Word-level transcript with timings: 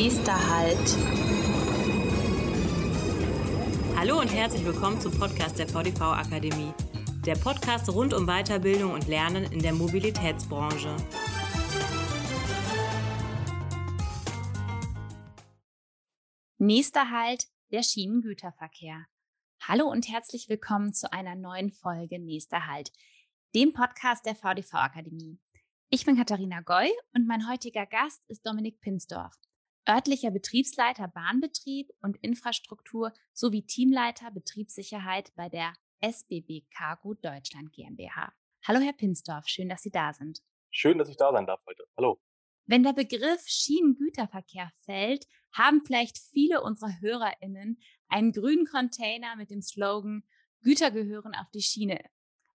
Nächster 0.00 0.48
Halt. 0.48 0.96
Hallo 3.96 4.20
und 4.20 4.32
herzlich 4.32 4.64
willkommen 4.64 5.00
zum 5.00 5.10
Podcast 5.18 5.58
der 5.58 5.66
VDV 5.66 6.00
Akademie. 6.02 6.72
Der 7.26 7.34
Podcast 7.34 7.92
rund 7.92 8.14
um 8.14 8.24
Weiterbildung 8.28 8.92
und 8.92 9.08
Lernen 9.08 9.50
in 9.50 9.58
der 9.58 9.72
Mobilitätsbranche. 9.72 10.94
Nächster 16.58 17.10
Halt, 17.10 17.48
der 17.72 17.82
Schienengüterverkehr. 17.82 19.04
Hallo 19.60 19.90
und 19.90 20.08
herzlich 20.08 20.48
willkommen 20.48 20.94
zu 20.94 21.12
einer 21.12 21.34
neuen 21.34 21.72
Folge 21.72 22.20
Nächster 22.20 22.68
Halt, 22.68 22.92
dem 23.52 23.72
Podcast 23.72 24.26
der 24.26 24.36
VDV 24.36 24.74
Akademie. 24.74 25.40
Ich 25.90 26.04
bin 26.06 26.16
Katharina 26.16 26.60
Goy 26.60 26.88
und 27.14 27.26
mein 27.26 27.50
heutiger 27.50 27.84
Gast 27.84 28.22
ist 28.28 28.46
Dominik 28.46 28.80
Pinsdorf, 28.80 29.34
örtlicher 29.88 30.30
Betriebsleiter 30.30 31.08
Bahnbetrieb 31.08 31.90
und 32.02 32.18
Infrastruktur 32.18 33.12
sowie 33.32 33.64
Teamleiter 33.64 34.30
Betriebssicherheit 34.30 35.32
bei 35.34 35.48
der 35.48 35.72
SBB 36.00 36.66
Cargo 36.70 37.14
Deutschland 37.14 37.72
GmbH. 37.72 38.32
Hallo 38.66 38.80
Herr 38.80 38.92
Pinsdorf, 38.92 39.48
schön, 39.48 39.68
dass 39.68 39.82
Sie 39.82 39.90
da 39.90 40.12
sind. 40.12 40.40
Schön, 40.70 40.98
dass 40.98 41.08
ich 41.08 41.16
da 41.16 41.32
sein 41.32 41.46
darf 41.46 41.60
heute. 41.66 41.84
Hallo. 41.96 42.20
Wenn 42.66 42.82
der 42.82 42.92
Begriff 42.92 43.42
Schienengüterverkehr 43.46 44.70
fällt, 44.84 45.26
haben 45.52 45.80
vielleicht 45.84 46.18
viele 46.18 46.62
unserer 46.62 47.00
HörerInnen 47.00 47.80
einen 48.08 48.32
grünen 48.32 48.66
Container 48.66 49.36
mit 49.36 49.50
dem 49.50 49.62
Slogan 49.62 50.22
Güter 50.60 50.90
gehören 50.90 51.34
auf 51.34 51.50
die 51.54 51.62
Schiene. 51.62 51.98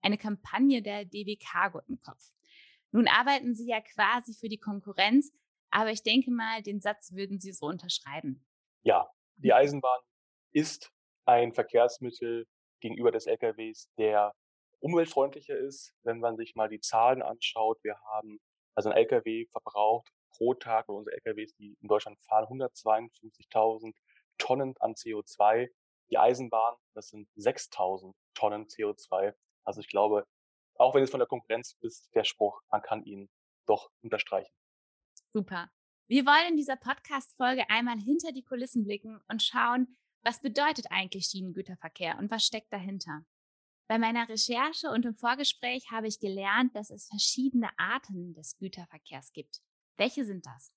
Eine 0.02 0.18
Kampagne 0.18 0.82
der 0.82 1.06
DB 1.06 1.36
Cargo 1.36 1.82
im 1.88 2.00
Kopf. 2.00 2.32
Nun 2.92 3.08
arbeiten 3.08 3.54
Sie 3.54 3.68
ja 3.68 3.82
quasi 3.82 4.34
für 4.34 4.50
die 4.50 4.58
Konkurrenz, 4.58 5.32
aber 5.72 5.92
ich 5.92 6.04
denke 6.04 6.32
mal, 6.32 6.62
den 6.62 6.80
Satz 6.80 7.12
würden 7.14 7.40
Sie 7.40 7.52
so 7.52 7.68
unterschreiben. 7.68 8.46
Ja, 8.84 9.10
die 9.38 9.54
Eisenbahn 9.54 10.00
ist 10.52 10.92
ein 11.26 11.54
Verkehrsmittel 11.54 12.48
gegenüber 12.80 13.12
des 13.12 13.28
LKWs, 13.28 13.90
der 13.98 14.34
umweltfreundlicher 14.80 15.58
ist. 15.58 15.94
Wenn 16.04 16.20
man 16.20 16.38
sich 16.38 16.56
mal 16.56 16.70
die 16.70 16.80
Zahlen 16.80 17.22
anschaut, 17.22 17.78
wir 17.84 17.98
haben 18.14 18.40
also 18.76 18.90
ein 18.90 18.98
LKW 18.98 19.46
verbraucht 19.48 20.10
pro 20.32 20.54
Tag, 20.54 20.88
oder 20.88 21.00
unsere 21.00 21.16
LKWs, 21.18 21.54
die 21.56 21.78
in 21.82 21.88
Deutschland 21.88 22.18
fahren, 22.22 22.46
152.000 22.46 23.94
Tonnen 24.38 24.76
an 24.80 24.94
CO2. 24.94 25.70
Die 26.10 26.18
Eisenbahn, 26.18 26.76
das 26.94 27.10
sind 27.10 27.28
6.000 27.38 28.14
Tonnen 28.34 28.66
CO2. 28.66 29.34
Also 29.64 29.82
ich 29.82 29.90
glaube, 29.90 30.26
auch 30.76 30.96
wenn 30.96 31.04
es 31.04 31.12
von 31.12 31.20
der 31.20 31.28
Konkurrenz 31.28 31.76
ist, 31.82 32.10
der 32.16 32.24
Spruch, 32.24 32.62
man 32.72 32.82
kann 32.82 33.04
ihn 33.04 33.30
doch 33.66 33.92
unterstreichen. 34.02 34.52
Super. 35.32 35.70
Wir 36.08 36.26
wollen 36.26 36.50
in 36.50 36.58
dieser 36.58 36.76
Podcast-Folge 36.76 37.70
einmal 37.70 38.00
hinter 38.00 38.32
die 38.32 38.44
Kulissen 38.44 38.84
blicken 38.84 39.22
und 39.28 39.44
schauen, 39.44 39.96
was 40.24 40.42
bedeutet 40.42 40.88
eigentlich 40.90 41.26
Schienengüterverkehr 41.26 42.18
und 42.18 42.32
was 42.32 42.46
steckt 42.46 42.74
dahinter. 42.74 43.24
Bei 43.88 44.00
meiner 44.00 44.28
Recherche 44.28 44.90
und 44.90 45.06
im 45.06 45.14
Vorgespräch 45.14 45.92
habe 45.92 46.08
ich 46.08 46.20
gelernt, 46.20 46.76
dass 46.76 46.90
es 46.90 47.08
verschiedene 47.08 47.70
Arten 47.78 48.34
des 48.34 48.58
Güterverkehrs 48.58 49.32
gibt. 49.32 49.62
Welche 49.98 50.26
sind 50.26 50.48
das? 50.48 50.74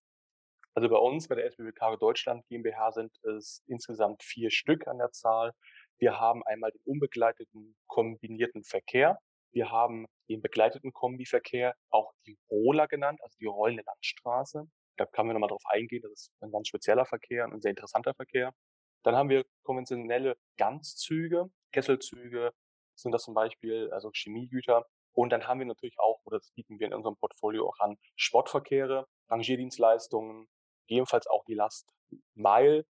Also 0.75 0.89
bei 0.91 0.97
uns, 0.97 1.29
bei 1.29 1.35
der 1.35 1.47
SBB 1.47 1.73
Cargo 1.75 1.97
Deutschland 1.97 2.47
GmbH 2.49 2.93
sind 2.93 3.13
es 3.25 3.63
insgesamt 3.67 4.23
vier 4.23 4.51
Stück 4.51 4.87
an 4.87 4.99
der 4.99 5.13
Zahl. 5.13 5.53
Wir 5.99 6.21
haben 6.21 6.43
einmal 6.45 6.73
den 6.73 6.81
unbegleiteten 6.85 7.75
kombinierten 7.87 8.65
Verkehr. 8.65 9.19
Wir 9.53 9.71
haben 9.71 10.07
den 10.29 10.41
begleiteten 10.41 10.93
Kombiverkehr, 10.93 11.75
auch 11.91 12.13
die 12.27 12.39
Roller 12.51 12.89
genannt, 12.89 13.21
also 13.23 13.37
die 13.39 13.47
rollende 13.47 13.85
Landstraße. 13.87 14.67
Da 14.97 15.07
kann 15.07 15.27
wir 15.27 15.35
nochmal 15.35 15.51
drauf 15.51 15.65
eingehen. 15.67 16.03
Das 16.03 16.13
ist 16.13 16.33
ein 16.41 16.51
ganz 16.51 16.69
spezieller 16.69 17.05
Verkehr, 17.05 17.45
ein 17.45 17.61
sehr 17.61 17.71
interessanter 17.71 18.15
Verkehr. 18.15 18.53
Dann 19.03 19.17
haben 19.17 19.29
wir 19.29 19.45
konventionelle 19.63 20.37
Ganzzüge, 20.57 21.51
Kesselzüge, 21.73 22.53
sind 22.95 23.13
das 23.13 23.25
zum 23.25 23.35
Beispiel, 23.35 23.91
also 23.93 24.11
Chemiegüter. 24.13 24.87
Und 25.15 25.31
dann 25.31 25.47
haben 25.47 25.59
wir 25.59 25.67
natürlich 25.67 25.99
auch, 25.99 26.21
oder 26.25 26.39
das 26.39 26.51
bieten 26.53 26.79
wir 26.79 26.87
in 26.87 26.95
unserem 26.95 27.17
Portfolio 27.17 27.69
auch 27.69 27.79
an, 27.81 27.99
Sportverkehre, 28.17 29.07
Rangierdienstleistungen, 29.29 30.49
gegebenenfalls 30.87 31.27
auch 31.27 31.45
die 31.45 31.55
Last 31.55 31.93
Mile 32.35 32.87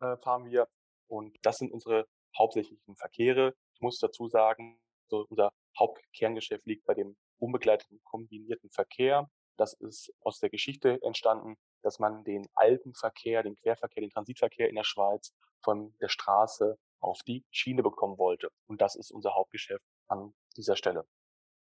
äh, 0.00 0.16
fahren 0.18 0.46
wir. 0.46 0.68
Und 1.08 1.36
das 1.42 1.58
sind 1.58 1.72
unsere 1.72 2.06
hauptsächlichen 2.36 2.96
Verkehre. 2.96 3.54
Ich 3.74 3.80
muss 3.80 3.98
dazu 3.98 4.28
sagen, 4.28 4.80
so 5.08 5.26
unser 5.28 5.52
Hauptkerngeschäft 5.78 6.66
liegt 6.66 6.84
bei 6.84 6.94
dem 6.94 7.16
unbegleiteten 7.38 8.00
kombinierten 8.04 8.70
Verkehr. 8.70 9.30
Das 9.56 9.72
ist 9.74 10.12
aus 10.20 10.38
der 10.38 10.50
Geschichte 10.50 10.98
entstanden, 11.02 11.56
dass 11.82 11.98
man 11.98 12.24
den 12.24 12.46
alten 12.54 12.94
Verkehr, 12.94 13.42
den 13.42 13.56
Querverkehr, 13.56 14.02
den 14.02 14.10
Transitverkehr 14.10 14.68
in 14.68 14.76
der 14.76 14.84
Schweiz 14.84 15.34
von 15.62 15.94
der 16.00 16.08
Straße 16.08 16.78
auf 17.00 17.22
die 17.22 17.44
Schiene 17.50 17.82
bekommen 17.82 18.18
wollte. 18.18 18.50
Und 18.66 18.80
das 18.80 18.94
ist 18.94 19.10
unser 19.10 19.34
Hauptgeschäft 19.34 19.84
an 20.08 20.34
dieser 20.56 20.76
Stelle. 20.76 21.06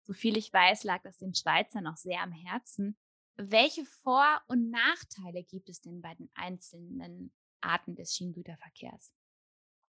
Soviel 0.03 0.37
ich 0.37 0.53
weiß, 0.53 0.85
lag 0.85 1.03
das 1.03 1.19
den 1.19 1.35
Schweizern 1.35 1.85
noch 1.85 1.97
sehr 1.97 2.21
am 2.21 2.33
Herzen. 2.33 2.99
Welche 3.37 3.85
Vor- 3.85 4.43
und 4.49 4.71
Nachteile 4.71 5.45
gibt 5.45 5.69
es 5.69 5.81
denn 5.81 6.03
bei 6.03 6.15
den 6.15 6.31
einzelnen 6.35 7.33
Arten 7.61 7.95
des 7.95 8.15
Schienengüterverkehrs? 8.15 9.13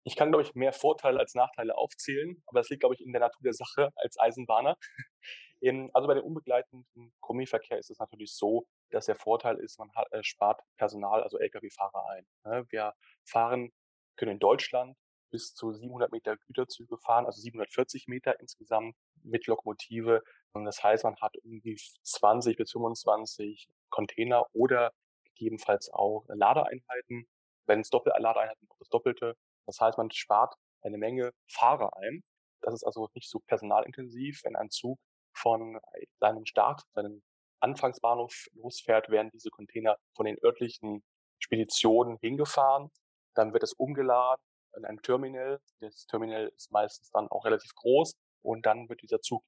Ich 0.07 0.15
kann, 0.15 0.29
glaube 0.29 0.43
ich, 0.43 0.53
mehr 0.53 0.71
Vorteile 0.71 1.19
als 1.19 1.33
Nachteile 1.33 1.75
aufzählen, 1.75 2.41
aber 2.45 2.59
das 2.59 2.69
liegt, 2.69 2.81
glaube 2.81 2.93
ich, 2.93 3.01
in 3.01 3.11
der 3.11 3.21
Natur 3.21 3.41
der 3.43 3.53
Sache 3.53 3.89
als 3.95 4.19
Eisenbahner. 4.19 4.77
also 5.93 6.07
bei 6.07 6.13
dem 6.13 6.23
unbegleitenden 6.23 7.11
Kombiverkehr 7.21 7.79
ist 7.79 7.89
es 7.89 7.97
natürlich 7.97 8.35
so, 8.35 8.67
dass 8.91 9.07
der 9.07 9.15
Vorteil 9.15 9.57
ist, 9.57 9.79
man 9.79 9.91
hat, 9.95 10.11
äh, 10.11 10.23
spart 10.23 10.61
Personal, 10.77 11.23
also 11.23 11.39
Lkw-Fahrer 11.39 12.05
ein. 12.09 12.27
Ne? 12.43 12.65
Wir 12.69 12.93
fahren, 13.23 13.71
können 14.15 14.33
in 14.33 14.39
Deutschland 14.39 14.95
bis 15.31 15.53
zu 15.53 15.73
700 15.73 16.11
Meter 16.11 16.37
Güterzüge 16.37 16.97
fahren, 16.97 17.25
also 17.25 17.41
740 17.41 18.07
Meter 18.07 18.39
insgesamt 18.39 18.95
mit 19.23 19.47
Lokomotive. 19.47 20.21
Und 20.53 20.65
das 20.65 20.83
heißt, 20.83 21.03
man 21.03 21.15
hat 21.17 21.35
irgendwie 21.43 21.77
20 22.03 22.57
bis 22.57 22.71
25 22.71 23.67
Container 23.89 24.45
oder 24.53 24.91
gegebenenfalls 25.25 25.89
auch 25.89 26.25
Ladeeinheiten. 26.27 27.27
Wenn 27.65 27.81
es 27.81 27.89
Doppelladeeinheiten, 27.89 28.67
auch 28.69 28.77
das 28.77 28.89
Doppelte. 28.89 29.35
Das 29.65 29.79
heißt, 29.79 29.97
man 29.97 30.11
spart 30.11 30.55
eine 30.81 30.97
Menge 30.97 31.31
Fahrer 31.47 31.95
ein. 31.97 32.23
Das 32.61 32.73
ist 32.73 32.83
also 32.83 33.09
nicht 33.13 33.29
so 33.29 33.39
personalintensiv. 33.47 34.41
Wenn 34.43 34.55
ein 34.55 34.69
Zug 34.69 34.99
von 35.33 35.79
seinem 36.19 36.45
Start, 36.45 36.83
seinem 36.93 37.21
Anfangsbahnhof 37.59 38.47
losfährt, 38.53 39.09
werden 39.09 39.29
diese 39.33 39.49
Container 39.49 39.97
von 40.15 40.25
den 40.25 40.37
örtlichen 40.43 41.03
Speditionen 41.39 42.17
hingefahren. 42.21 42.91
Dann 43.35 43.53
wird 43.53 43.63
es 43.63 43.73
umgeladen 43.73 44.41
in 44.77 44.85
einem 44.85 45.01
Terminal. 45.01 45.59
Das 45.79 46.05
Terminal 46.07 46.51
ist 46.55 46.71
meistens 46.71 47.09
dann 47.11 47.27
auch 47.29 47.45
relativ 47.45 47.73
groß 47.75 48.13
und 48.41 48.65
dann 48.65 48.89
wird 48.89 49.01
dieser 49.01 49.21
Zug 49.21 49.43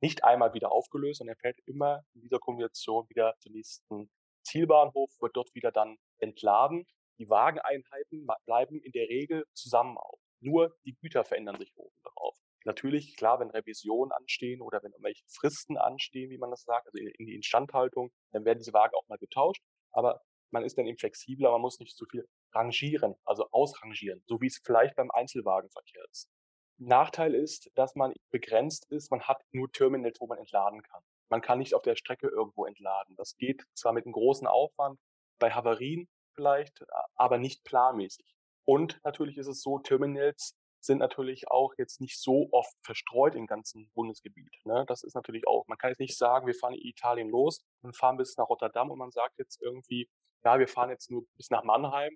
nicht 0.00 0.24
einmal 0.24 0.52
wieder 0.52 0.72
aufgelöst, 0.72 1.18
sondern 1.18 1.36
er 1.36 1.40
fährt 1.40 1.58
immer 1.66 2.02
in 2.14 2.22
dieser 2.22 2.38
Kombination 2.38 3.08
wieder 3.08 3.34
zum 3.40 3.52
nächsten 3.52 4.10
Zielbahnhof, 4.42 5.10
wird 5.20 5.36
dort 5.36 5.54
wieder 5.54 5.72
dann 5.72 5.96
entladen 6.18 6.86
die 7.18 7.28
Wageneinheiten 7.28 8.26
bleiben 8.46 8.80
in 8.80 8.92
der 8.92 9.08
Regel 9.08 9.44
zusammen 9.52 9.96
auf. 9.98 10.20
Nur 10.40 10.76
die 10.84 10.94
Güter 10.94 11.24
verändern 11.24 11.58
sich 11.58 11.72
oben 11.76 11.96
drauf. 12.02 12.36
Natürlich, 12.64 13.16
klar, 13.16 13.40
wenn 13.40 13.50
Revisionen 13.50 14.12
anstehen 14.12 14.62
oder 14.62 14.82
wenn 14.82 14.92
irgendwelche 14.92 15.24
Fristen 15.28 15.76
anstehen, 15.76 16.30
wie 16.30 16.38
man 16.38 16.50
das 16.50 16.62
sagt, 16.62 16.86
also 16.86 16.98
in, 16.98 17.26
die 17.26 17.34
Instandhaltung, 17.34 18.10
dann 18.32 18.44
werden 18.44 18.58
diese 18.58 18.72
Wagen 18.72 18.94
auch 18.94 19.06
mal 19.08 19.18
getauscht. 19.18 19.62
Aber 19.92 20.22
man 20.50 20.64
ist 20.64 20.78
dann 20.78 20.86
eben 20.86 20.98
flexibler, 20.98 21.50
man 21.50 21.60
muss 21.60 21.78
nicht 21.78 21.96
zu 21.96 22.06
viel 22.06 22.26
rangieren, 22.52 23.14
also 23.24 23.46
ausrangieren, 23.50 24.22
so 24.26 24.40
wie 24.40 24.46
es 24.46 24.60
vielleicht 24.64 24.96
beim 24.96 25.10
Einzelwagenverkehr 25.10 26.04
ist. 26.10 26.30
Nachteil 26.78 27.34
ist, 27.34 27.70
dass 27.74 27.94
man 27.94 28.14
begrenzt 28.30 28.90
ist, 28.90 29.10
man 29.10 29.22
hat 29.22 29.42
nur 29.52 29.70
Terminals, 29.70 30.20
wo 30.20 30.26
man 30.26 30.38
entladen 30.38 30.82
kann. 30.82 31.02
Man 31.30 31.40
kann 31.40 31.58
nicht 31.58 31.74
auf 31.74 31.82
der 31.82 31.96
Strecke 31.96 32.28
irgendwo 32.28 32.64
entladen. 32.66 33.14
Das 33.16 33.36
geht 33.36 33.64
zwar 33.74 33.92
mit 33.92 34.06
einem 34.06 34.12
großen 34.12 34.46
Aufwand, 34.46 34.98
bei 35.38 35.50
Havarien 35.50 36.08
vielleicht, 36.34 36.84
aber 37.16 37.38
nicht 37.38 37.64
planmäßig. 37.64 38.34
Und 38.66 39.00
natürlich 39.04 39.36
ist 39.36 39.46
es 39.46 39.62
so, 39.62 39.78
Terminals 39.78 40.54
sind 40.84 40.98
natürlich 40.98 41.48
auch 41.48 41.74
jetzt 41.78 42.00
nicht 42.00 42.20
so 42.20 42.48
oft 42.52 42.74
verstreut 42.82 43.34
im 43.34 43.46
ganzen 43.46 43.90
Bundesgebiet. 43.94 44.54
Ne? 44.64 44.84
Das 44.86 45.02
ist 45.02 45.14
natürlich 45.14 45.46
auch, 45.46 45.66
man 45.66 45.78
kann 45.78 45.90
jetzt 45.90 46.00
nicht 46.00 46.16
sagen, 46.16 46.46
wir 46.46 46.54
fahren 46.54 46.74
in 46.74 46.82
Italien 46.82 47.30
los 47.30 47.64
und 47.82 47.96
fahren 47.96 48.16
bis 48.16 48.36
nach 48.36 48.48
Rotterdam 48.48 48.90
und 48.90 48.98
man 48.98 49.10
sagt 49.10 49.38
jetzt 49.38 49.60
irgendwie, 49.62 50.08
ja, 50.44 50.58
wir 50.58 50.68
fahren 50.68 50.90
jetzt 50.90 51.10
nur 51.10 51.24
bis 51.36 51.50
nach 51.50 51.64
Mannheim. 51.64 52.14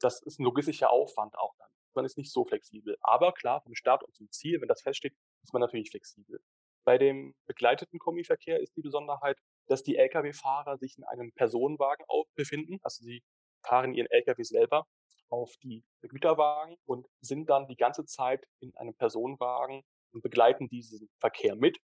Das 0.00 0.20
ist 0.22 0.38
ein 0.38 0.44
logistischer 0.44 0.90
Aufwand 0.90 1.36
auch 1.38 1.54
dann. 1.58 1.68
Man 1.94 2.04
ist 2.04 2.18
nicht 2.18 2.32
so 2.32 2.44
flexibel. 2.44 2.96
Aber 3.00 3.32
klar, 3.32 3.62
vom 3.62 3.74
Start 3.74 4.02
und 4.02 4.14
zum 4.14 4.30
Ziel, 4.30 4.60
wenn 4.60 4.68
das 4.68 4.82
feststeht, 4.82 5.14
ist 5.42 5.52
man 5.52 5.60
natürlich 5.60 5.90
flexibel. 5.90 6.40
Bei 6.84 6.98
dem 6.98 7.34
begleiteten 7.46 7.98
Kombiverkehr 7.98 8.60
ist 8.60 8.76
die 8.76 8.82
Besonderheit, 8.82 9.38
dass 9.66 9.82
die 9.82 9.96
Lkw-Fahrer 9.96 10.78
sich 10.78 10.96
in 10.98 11.04
einem 11.04 11.32
Personenwagen 11.32 12.04
befinden. 12.34 12.78
Also 12.82 13.02
sie 13.04 13.22
fahren 13.62 13.94
ihren 13.94 14.10
LKW 14.10 14.42
selber 14.42 14.86
auf 15.28 15.54
die 15.62 15.84
Güterwagen 16.02 16.76
und 16.86 17.06
sind 17.20 17.48
dann 17.48 17.68
die 17.68 17.76
ganze 17.76 18.04
Zeit 18.04 18.44
in 18.60 18.76
einem 18.76 18.94
Personenwagen 18.94 19.82
und 20.12 20.22
begleiten 20.22 20.68
diesen 20.68 21.08
Verkehr 21.20 21.54
mit. 21.56 21.78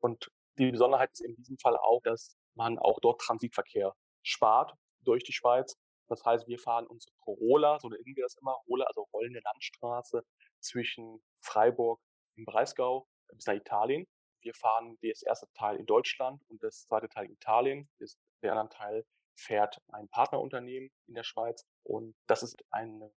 Und 0.00 0.30
die 0.58 0.70
Besonderheit 0.70 1.10
ist 1.12 1.20
in 1.20 1.36
diesem 1.36 1.58
Fall 1.58 1.76
auch, 1.76 2.00
dass 2.02 2.36
man 2.54 2.78
auch 2.78 2.98
dort 3.00 3.20
Transitverkehr 3.20 3.94
spart 4.22 4.74
durch 5.04 5.22
die 5.24 5.32
Schweiz 5.32 5.76
Das 6.08 6.24
heißt, 6.24 6.48
wir 6.48 6.58
fahren 6.58 6.86
unsere 6.86 7.14
Roller, 7.26 7.78
so 7.80 7.88
nennen 7.88 8.04
wir 8.04 8.24
das 8.24 8.36
immer, 8.40 8.56
Roller, 8.66 8.88
also 8.88 9.06
rollende 9.12 9.40
Landstraße 9.40 10.24
zwischen 10.60 11.22
Freiburg 11.40 12.00
im 12.36 12.44
Breisgau 12.44 13.06
bis 13.30 13.46
nach 13.46 13.54
Italien. 13.54 14.06
Wir 14.40 14.54
fahren 14.54 14.96
das 15.02 15.22
erste 15.22 15.46
Teil 15.54 15.76
in 15.76 15.86
Deutschland 15.86 16.42
und 16.48 16.62
das 16.62 16.86
zweite 16.86 17.08
Teil 17.08 17.26
in 17.26 17.32
Italien. 17.32 17.88
Der 18.42 18.52
andere 18.52 18.68
Teil 18.70 19.04
fährt 19.38 19.78
ein 19.92 20.08
Partnerunternehmen 20.08 20.90
in 21.06 21.14
der 21.14 21.22
Schweiz. 21.22 21.64
Und 21.84 22.14
das 22.26 22.42
ist 22.42 22.56
eine 22.70 23.12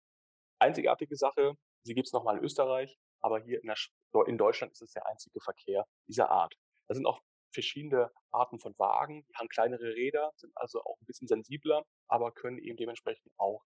einzigartige 0.58 1.16
Sache. 1.16 1.54
Sie 1.82 1.94
gibt 1.94 2.08
es 2.08 2.12
nochmal 2.12 2.36
in 2.36 2.44
Österreich, 2.44 2.98
aber 3.20 3.40
hier 3.40 3.60
in, 3.62 3.66
der, 3.66 3.76
in 4.26 4.38
Deutschland 4.38 4.72
ist 4.72 4.82
es 4.82 4.92
der 4.92 5.06
einzige 5.06 5.40
Verkehr 5.40 5.86
dieser 6.06 6.30
Art. 6.30 6.54
Da 6.88 6.94
sind 6.94 7.06
auch 7.06 7.20
verschiedene 7.52 8.10
Arten 8.30 8.60
von 8.60 8.78
Wagen, 8.78 9.24
die 9.28 9.34
haben 9.34 9.48
kleinere 9.48 9.94
Räder, 9.94 10.30
sind 10.36 10.52
also 10.56 10.82
auch 10.82 11.00
ein 11.00 11.06
bisschen 11.06 11.26
sensibler, 11.26 11.84
aber 12.08 12.32
können 12.32 12.58
eben 12.58 12.76
dementsprechend 12.76 13.32
auch 13.38 13.64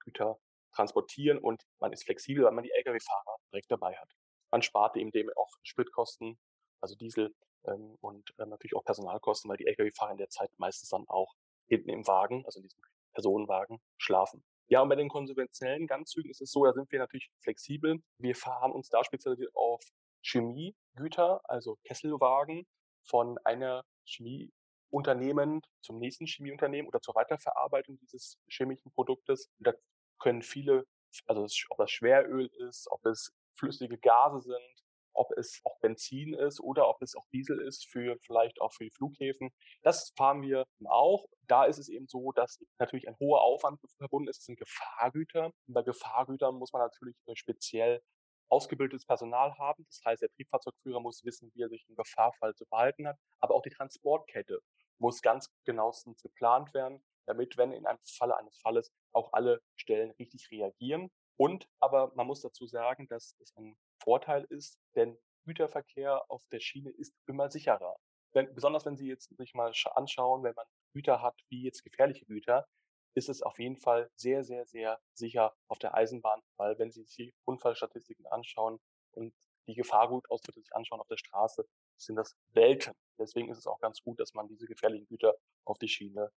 Güter 0.00 0.38
transportieren 0.72 1.38
und 1.38 1.62
man 1.80 1.92
ist 1.92 2.04
flexibel, 2.04 2.44
weil 2.44 2.52
man 2.52 2.64
die 2.64 2.72
Lkw-Fahrer 2.72 3.36
direkt 3.52 3.70
dabei 3.70 3.96
hat. 3.96 4.10
Man 4.50 4.62
spart 4.62 4.96
eben 4.96 5.10
dem 5.10 5.30
auch 5.36 5.56
Spritkosten, 5.62 6.38
also 6.80 6.94
Diesel 6.94 7.34
ähm, 7.64 7.96
und 8.00 8.30
äh, 8.38 8.46
natürlich 8.46 8.76
auch 8.76 8.84
Personalkosten, 8.84 9.48
weil 9.48 9.56
die 9.56 9.66
Lkw-Fahrer 9.66 10.12
in 10.12 10.18
der 10.18 10.28
Zeit 10.28 10.50
meistens 10.58 10.90
dann 10.90 11.04
auch 11.08 11.34
hinten 11.68 11.90
im 11.90 12.06
Wagen, 12.06 12.44
also 12.44 12.58
in 12.58 12.64
diesem 12.64 12.82
Personenwagen, 13.12 13.78
schlafen. 13.98 14.44
Ja, 14.68 14.82
und 14.82 14.88
bei 14.88 14.96
den 14.96 15.08
konventionellen 15.08 15.86
Ganzzügen 15.86 16.30
ist 16.30 16.40
es 16.40 16.50
so, 16.50 16.64
da 16.64 16.72
sind 16.72 16.90
wir 16.90 16.98
natürlich 16.98 17.30
flexibel. 17.40 18.02
Wir 18.18 18.34
haben 18.34 18.72
uns 18.72 18.88
da 18.88 19.04
spezialisiert 19.04 19.54
auf 19.54 19.80
Chemiegüter, 20.22 21.40
also 21.44 21.76
Kesselwagen 21.84 22.66
von 23.04 23.38
einer 23.44 23.84
Chemieunternehmen 24.04 25.62
zum 25.82 25.98
nächsten 25.98 26.26
Chemieunternehmen 26.26 26.88
oder 26.88 27.00
zur 27.00 27.14
Weiterverarbeitung 27.14 27.98
dieses 27.98 28.38
chemischen 28.48 28.90
Produktes. 28.92 29.48
da 29.58 29.72
können 30.18 30.42
viele, 30.42 30.84
also 31.26 31.46
ob 31.68 31.78
das 31.78 31.90
Schweröl 31.90 32.50
ist, 32.68 32.88
ob 32.90 33.04
es 33.06 33.32
flüssige 33.54 33.98
Gase 33.98 34.40
sind, 34.40 34.85
ob 35.16 35.32
es 35.36 35.60
auch 35.64 35.78
Benzin 35.80 36.34
ist 36.34 36.60
oder 36.60 36.88
ob 36.88 37.02
es 37.02 37.14
auch 37.14 37.26
Diesel 37.32 37.60
ist 37.60 37.86
für 37.88 38.16
vielleicht 38.22 38.60
auch 38.60 38.72
für 38.72 38.84
die 38.84 38.90
Flughäfen. 38.90 39.50
Das 39.82 40.12
fahren 40.16 40.42
wir 40.42 40.66
auch. 40.84 41.26
Da 41.48 41.64
ist 41.64 41.78
es 41.78 41.88
eben 41.88 42.06
so, 42.06 42.32
dass 42.32 42.58
natürlich 42.78 43.08
ein 43.08 43.16
hoher 43.18 43.42
Aufwand 43.42 43.80
verbunden 43.98 44.28
ist. 44.28 44.40
Es 44.40 44.44
sind 44.44 44.58
Gefahrgüter. 44.58 45.46
Und 45.66 45.74
bei 45.74 45.82
Gefahrgütern 45.82 46.54
muss 46.56 46.72
man 46.72 46.82
natürlich 46.82 47.16
äh, 47.26 47.36
speziell 47.36 48.02
ausgebildetes 48.48 49.06
Personal 49.06 49.56
haben. 49.58 49.84
Das 49.88 50.00
heißt, 50.04 50.22
der 50.22 50.30
Triebfahrzeugführer 50.30 51.00
muss 51.00 51.24
wissen, 51.24 51.50
wie 51.54 51.62
er 51.62 51.68
sich 51.68 51.84
im 51.88 51.96
Gefahrfall 51.96 52.54
zu 52.54 52.64
verhalten 52.66 53.08
hat. 53.08 53.16
Aber 53.40 53.54
auch 53.54 53.62
die 53.62 53.70
Transportkette 53.70 54.60
muss 54.98 55.20
ganz 55.20 55.50
genauestens 55.64 56.22
geplant 56.22 56.72
werden, 56.74 57.02
damit, 57.26 57.56
wenn 57.56 57.72
in 57.72 57.86
einem 57.86 57.98
Falle 58.04 58.36
eines 58.36 58.56
Falles 58.58 58.92
auch 59.12 59.32
alle 59.32 59.60
Stellen 59.76 60.12
richtig 60.12 60.50
reagieren. 60.50 61.10
Und 61.38 61.68
aber 61.80 62.12
man 62.14 62.26
muss 62.26 62.40
dazu 62.40 62.66
sagen, 62.66 63.08
dass 63.08 63.36
es 63.40 63.54
ein 63.56 63.76
Vorteil 64.06 64.46
ist, 64.50 64.78
denn 64.94 65.18
Güterverkehr 65.46 66.30
auf 66.30 66.46
der 66.52 66.60
Schiene 66.60 66.90
ist 66.90 67.12
immer 67.26 67.50
sicherer. 67.50 67.96
Wenn, 68.32 68.54
besonders 68.54 68.86
wenn 68.86 68.96
Sie 68.96 69.08
jetzt 69.08 69.36
sich 69.36 69.54
mal 69.54 69.72
anschauen, 69.94 70.44
wenn 70.44 70.54
man 70.54 70.66
Güter 70.94 71.22
hat, 71.22 71.34
wie 71.48 71.64
jetzt 71.64 71.82
gefährliche 71.82 72.24
Güter, 72.24 72.68
ist 73.16 73.28
es 73.28 73.42
auf 73.42 73.58
jeden 73.58 73.76
Fall 73.76 74.08
sehr, 74.14 74.44
sehr, 74.44 74.64
sehr 74.66 75.00
sicher 75.12 75.56
auf 75.68 75.80
der 75.80 75.94
Eisenbahn, 75.94 76.40
weil 76.56 76.78
wenn 76.78 76.92
Sie 76.92 77.02
sich 77.02 77.16
die 77.16 77.34
Unfallstatistiken 77.46 78.26
anschauen 78.26 78.78
und 79.12 79.34
die 79.66 79.74
Gefahrgutausdrücke 79.74 80.60
sich 80.60 80.76
anschauen 80.76 81.00
auf 81.00 81.08
der 81.08 81.16
Straße, 81.16 81.66
sind 81.96 82.14
das 82.14 82.36
Welten. 82.52 82.94
Deswegen 83.18 83.50
ist 83.50 83.58
es 83.58 83.66
auch 83.66 83.80
ganz 83.80 84.00
gut, 84.02 84.20
dass 84.20 84.34
man 84.34 84.46
diese 84.46 84.66
gefährlichen 84.66 85.06
Güter 85.08 85.34
auf 85.64 85.78
die 85.78 85.88
Schiene, 85.88 86.30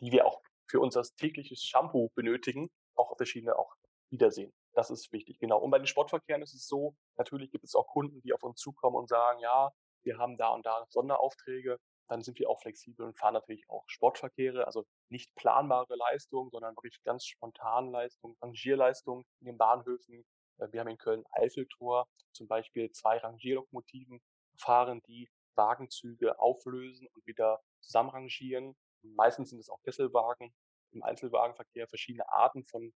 die 0.00 0.12
wir 0.12 0.24
auch 0.24 0.40
für 0.70 0.78
unser 0.78 1.02
tägliches 1.02 1.64
Shampoo 1.64 2.10
benötigen, 2.14 2.70
auch 2.94 3.10
auf 3.10 3.16
der 3.16 3.26
Schiene 3.26 3.58
auch 3.58 3.74
wiedersehen. 4.10 4.52
Das 4.78 4.90
ist 4.90 5.12
wichtig, 5.12 5.40
genau. 5.40 5.58
Und 5.58 5.72
bei 5.72 5.78
den 5.78 5.88
Sportverkehren 5.88 6.40
ist 6.40 6.54
es 6.54 6.68
so, 6.68 6.94
natürlich 7.16 7.50
gibt 7.50 7.64
es 7.64 7.74
auch 7.74 7.88
Kunden, 7.88 8.22
die 8.22 8.32
auf 8.32 8.44
uns 8.44 8.60
zukommen 8.60 8.94
und 8.94 9.08
sagen, 9.08 9.40
ja, 9.40 9.72
wir 10.04 10.18
haben 10.18 10.36
da 10.36 10.50
und 10.50 10.64
da 10.64 10.86
Sonderaufträge. 10.90 11.80
Dann 12.06 12.22
sind 12.22 12.38
wir 12.38 12.48
auch 12.48 12.60
flexibel 12.60 13.04
und 13.04 13.18
fahren 13.18 13.34
natürlich 13.34 13.68
auch 13.68 13.82
Sportverkehre, 13.88 14.68
also 14.68 14.84
nicht 15.08 15.34
planbare 15.34 15.96
Leistungen, 15.96 16.50
sondern 16.50 16.76
wirklich 16.76 17.02
ganz 17.02 17.26
spontan 17.26 17.90
Leistungen, 17.90 18.36
Rangierleistungen 18.40 19.24
in 19.40 19.46
den 19.46 19.58
Bahnhöfen. 19.58 20.24
Äh, 20.58 20.68
wir 20.70 20.78
haben 20.78 20.88
in 20.88 20.96
Köln 20.96 21.24
Eiffeltor 21.32 22.06
zum 22.30 22.46
Beispiel 22.46 22.88
zwei 22.92 23.18
Rangierlokomotiven 23.18 24.20
fahren, 24.60 25.02
die 25.08 25.28
Wagenzüge 25.56 26.38
auflösen 26.38 27.08
und 27.14 27.26
wieder 27.26 27.60
zusammenrangieren. 27.80 28.76
Meistens 29.02 29.50
sind 29.50 29.58
es 29.58 29.70
auch 29.70 29.82
Kesselwagen 29.82 30.54
im 30.92 31.02
Einzelwagenverkehr, 31.02 31.88
verschiedene 31.88 32.28
Arten 32.28 32.64
von 32.64 32.92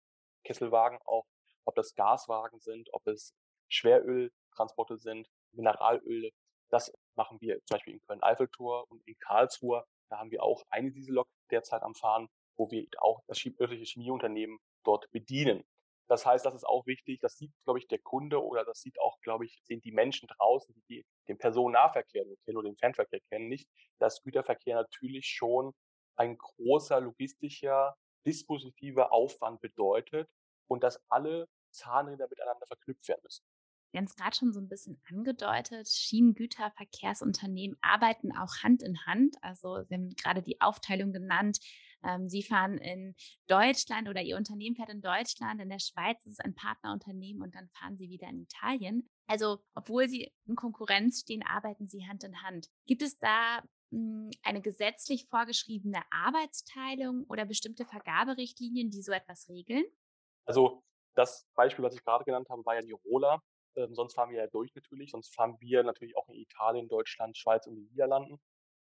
Kesselwagen 0.44 0.98
auch, 1.06 1.24
ob 1.64 1.74
das 1.74 1.94
Gaswagen 1.94 2.60
sind, 2.60 2.88
ob 2.92 3.06
es 3.06 3.34
Schweröltransporte 3.68 4.98
sind, 4.98 5.28
Mineralöle. 5.52 6.30
Das 6.70 6.92
machen 7.16 7.40
wir 7.40 7.58
zum 7.64 7.76
Beispiel 7.76 7.94
in 7.94 8.00
Köln-Eiffeltor 8.02 8.90
und 8.90 9.06
in 9.06 9.18
Karlsruhe. 9.18 9.84
Da 10.08 10.18
haben 10.18 10.30
wir 10.30 10.42
auch 10.42 10.62
eine 10.70 10.92
Diesellok 10.92 11.28
derzeit 11.50 11.82
am 11.82 11.94
Fahren, 11.94 12.28
wo 12.56 12.70
wir 12.70 12.86
auch 12.98 13.20
das 13.26 13.44
örtliche 13.60 13.84
Chemieunternehmen 13.84 14.58
dort 14.84 15.10
bedienen. 15.10 15.64
Das 16.08 16.26
heißt, 16.26 16.44
das 16.44 16.54
ist 16.54 16.66
auch 16.66 16.86
wichtig. 16.86 17.20
Das 17.20 17.36
sieht, 17.36 17.52
glaube 17.64 17.78
ich, 17.78 17.86
der 17.86 18.00
Kunde 18.00 18.42
oder 18.42 18.64
das 18.64 18.80
sieht 18.80 19.00
auch, 19.00 19.20
glaube 19.20 19.44
ich, 19.44 19.60
sehen 19.62 19.80
die 19.80 19.92
Menschen 19.92 20.26
draußen, 20.26 20.74
die 20.88 21.04
den 21.28 21.38
Personennahverkehr 21.38 22.24
kennen 22.44 22.56
oder 22.56 22.68
den 22.68 22.76
Fernverkehr 22.76 23.20
kennen, 23.30 23.48
nicht, 23.48 23.68
dass 24.00 24.20
Güterverkehr 24.22 24.74
natürlich 24.74 25.26
schon 25.26 25.72
ein 26.16 26.36
großer 26.36 27.00
logistischer 27.00 27.94
dispositiver 28.26 29.12
Aufwand 29.12 29.60
bedeutet 29.60 30.28
und 30.70 30.84
dass 30.84 31.00
alle 31.10 31.48
Zahnräder 31.70 32.28
miteinander 32.28 32.66
verknüpft 32.66 33.08
werden 33.08 33.20
müssen. 33.24 33.44
Wir 33.92 33.98
haben 33.98 34.06
es 34.06 34.14
gerade 34.14 34.36
schon 34.36 34.52
so 34.52 34.60
ein 34.60 34.68
bisschen 34.68 35.02
angedeutet. 35.08 35.88
Schienengüterverkehrsunternehmen 35.88 37.76
arbeiten 37.80 38.30
auch 38.36 38.62
Hand 38.62 38.84
in 38.84 39.04
Hand. 39.04 39.36
Also 39.42 39.82
Sie 39.82 39.94
haben 39.94 40.14
gerade 40.14 40.42
die 40.42 40.60
Aufteilung 40.60 41.12
genannt. 41.12 41.58
Ähm, 42.04 42.28
Sie 42.28 42.44
fahren 42.44 42.78
in 42.78 43.16
Deutschland 43.48 44.08
oder 44.08 44.22
Ihr 44.22 44.36
Unternehmen 44.36 44.76
fährt 44.76 44.90
in 44.90 45.00
Deutschland, 45.02 45.60
in 45.60 45.68
der 45.68 45.80
Schweiz 45.80 46.24
ist 46.24 46.34
es 46.34 46.40
ein 46.40 46.54
Partnerunternehmen 46.54 47.42
und 47.42 47.54
dann 47.56 47.68
fahren 47.70 47.96
Sie 47.96 48.08
wieder 48.08 48.28
in 48.28 48.42
Italien. 48.42 49.08
Also 49.26 49.58
obwohl 49.74 50.08
Sie 50.08 50.32
in 50.46 50.54
Konkurrenz 50.54 51.20
stehen, 51.22 51.42
arbeiten 51.42 51.88
Sie 51.88 52.06
Hand 52.06 52.22
in 52.22 52.42
Hand. 52.42 52.68
Gibt 52.86 53.02
es 53.02 53.18
da 53.18 53.60
hm, 53.90 54.30
eine 54.44 54.62
gesetzlich 54.62 55.26
vorgeschriebene 55.28 56.00
Arbeitsteilung 56.12 57.24
oder 57.28 57.44
bestimmte 57.44 57.84
Vergaberichtlinien, 57.84 58.90
die 58.90 59.02
so 59.02 59.10
etwas 59.10 59.48
regeln? 59.48 59.84
Also 60.50 60.82
das 61.14 61.46
Beispiel, 61.54 61.84
was 61.84 61.94
ich 61.94 62.02
gerade 62.02 62.24
genannt 62.24 62.48
habe, 62.50 62.66
war 62.66 62.74
ja 62.74 62.80
die 62.80 62.90
Roller. 62.90 63.40
Ähm, 63.76 63.94
sonst 63.94 64.14
fahren 64.14 64.32
wir 64.32 64.38
ja 64.38 64.46
durch 64.48 64.74
natürlich, 64.74 65.12
sonst 65.12 65.32
fahren 65.32 65.56
wir 65.60 65.84
natürlich 65.84 66.16
auch 66.16 66.28
in 66.28 66.34
Italien, 66.34 66.88
Deutschland, 66.88 67.38
Schweiz 67.38 67.68
und 67.68 67.76
den 67.76 67.86
Niederlanden. 67.86 68.40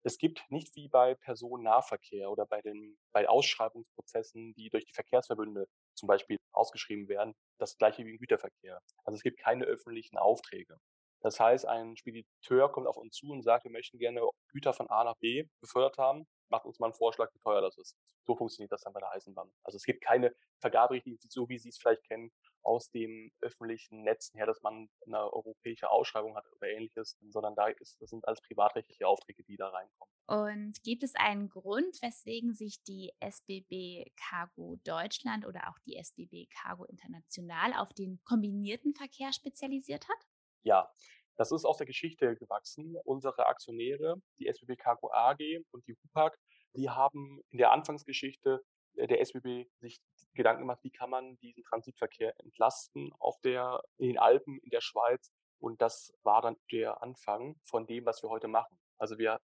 Es 0.02 0.16
gibt 0.16 0.50
nicht 0.50 0.74
wie 0.76 0.88
bei 0.88 1.14
Personennahverkehr 1.14 2.30
oder 2.30 2.46
bei 2.46 2.62
den 2.62 2.96
bei 3.12 3.28
Ausschreibungsprozessen, 3.28 4.54
die 4.54 4.70
durch 4.70 4.86
die 4.86 4.94
Verkehrsverbünde 4.94 5.68
zum 5.94 6.06
Beispiel 6.06 6.38
ausgeschrieben 6.52 7.06
werden, 7.08 7.34
das 7.58 7.76
gleiche 7.76 8.06
wie 8.06 8.12
im 8.12 8.18
Güterverkehr. 8.18 8.80
Also 9.04 9.16
es 9.16 9.22
gibt 9.22 9.38
keine 9.38 9.66
öffentlichen 9.66 10.16
Aufträge. 10.16 10.78
Das 11.22 11.38
heißt, 11.38 11.66
ein 11.66 11.96
Spediteur 11.96 12.70
kommt 12.70 12.88
auf 12.88 12.96
uns 12.96 13.14
zu 13.14 13.30
und 13.30 13.42
sagt, 13.42 13.64
wir 13.64 13.70
möchten 13.70 13.98
gerne 13.98 14.20
Güter 14.48 14.72
von 14.72 14.90
A 14.90 15.04
nach 15.04 15.16
B 15.18 15.48
befördert 15.60 15.98
haben. 15.98 16.26
Macht 16.48 16.66
uns 16.66 16.78
mal 16.78 16.86
einen 16.86 16.94
Vorschlag, 16.94 17.32
wie 17.32 17.38
teuer 17.38 17.60
das 17.60 17.78
ist. 17.78 17.96
So 18.26 18.36
funktioniert 18.36 18.72
das 18.72 18.82
dann 18.82 18.92
bei 18.92 19.00
der 19.00 19.10
Eisenbahn. 19.12 19.50
Also 19.64 19.76
es 19.76 19.84
gibt 19.84 20.04
keine 20.04 20.34
Vergaberichtlinie, 20.60 21.18
so 21.28 21.48
wie 21.48 21.58
Sie 21.58 21.70
es 21.70 21.78
vielleicht 21.78 22.04
kennen, 22.04 22.30
aus 22.62 22.90
den 22.90 23.32
öffentlichen 23.40 24.02
Netzen 24.02 24.36
her, 24.36 24.46
dass 24.46 24.62
man 24.62 24.88
eine 25.06 25.32
europäische 25.32 25.90
Ausschreibung 25.90 26.36
hat 26.36 26.44
oder 26.52 26.68
ähnliches, 26.68 27.18
sondern 27.28 27.54
da 27.56 27.66
ist, 27.68 28.00
das 28.00 28.10
sind 28.10 28.26
alles 28.26 28.40
privatrechtliche 28.40 29.06
Aufträge, 29.06 29.42
die 29.44 29.56
da 29.56 29.68
reinkommen. 29.68 30.14
Und 30.26 30.82
gibt 30.84 31.02
es 31.02 31.14
einen 31.16 31.48
Grund, 31.48 32.00
weswegen 32.00 32.54
sich 32.54 32.82
die 32.84 33.12
SBB 33.20 34.12
Cargo 34.16 34.76
Deutschland 34.84 35.46
oder 35.46 35.68
auch 35.68 35.78
die 35.80 35.96
SBB 35.96 36.46
Cargo 36.62 36.84
International 36.84 37.74
auf 37.74 37.92
den 37.92 38.22
kombinierten 38.24 38.94
Verkehr 38.94 39.32
spezialisiert 39.32 40.08
hat? 40.08 40.26
Ja, 40.62 40.90
das 41.36 41.50
ist 41.52 41.64
aus 41.64 41.78
der 41.78 41.86
Geschichte 41.86 42.36
gewachsen. 42.36 42.96
Unsere 43.04 43.46
Aktionäre, 43.46 44.16
die 44.38 44.46
SBB 44.46 44.76
Cargo 44.76 45.10
AG 45.12 45.38
und 45.70 45.86
die 45.86 45.96
HUPAC, 45.96 46.38
die 46.74 46.90
haben 46.90 47.40
in 47.50 47.58
der 47.58 47.72
Anfangsgeschichte 47.72 48.62
der 48.96 49.20
SBB 49.20 49.68
sich 49.80 50.00
Gedanken 50.34 50.62
gemacht, 50.62 50.80
wie 50.82 50.90
kann 50.90 51.10
man 51.10 51.36
diesen 51.38 51.62
Transitverkehr 51.64 52.38
entlasten 52.40 53.12
auf 53.18 53.40
der, 53.40 53.82
in 53.98 54.08
den 54.08 54.18
Alpen, 54.18 54.58
in 54.58 54.70
der 54.70 54.80
Schweiz. 54.80 55.32
Und 55.58 55.80
das 55.80 56.12
war 56.22 56.42
dann 56.42 56.56
der 56.70 57.02
Anfang 57.02 57.56
von 57.64 57.86
dem, 57.86 58.04
was 58.04 58.22
wir 58.22 58.30
heute 58.30 58.48
machen. 58.48 58.78
Also 58.98 59.18
wir 59.18 59.40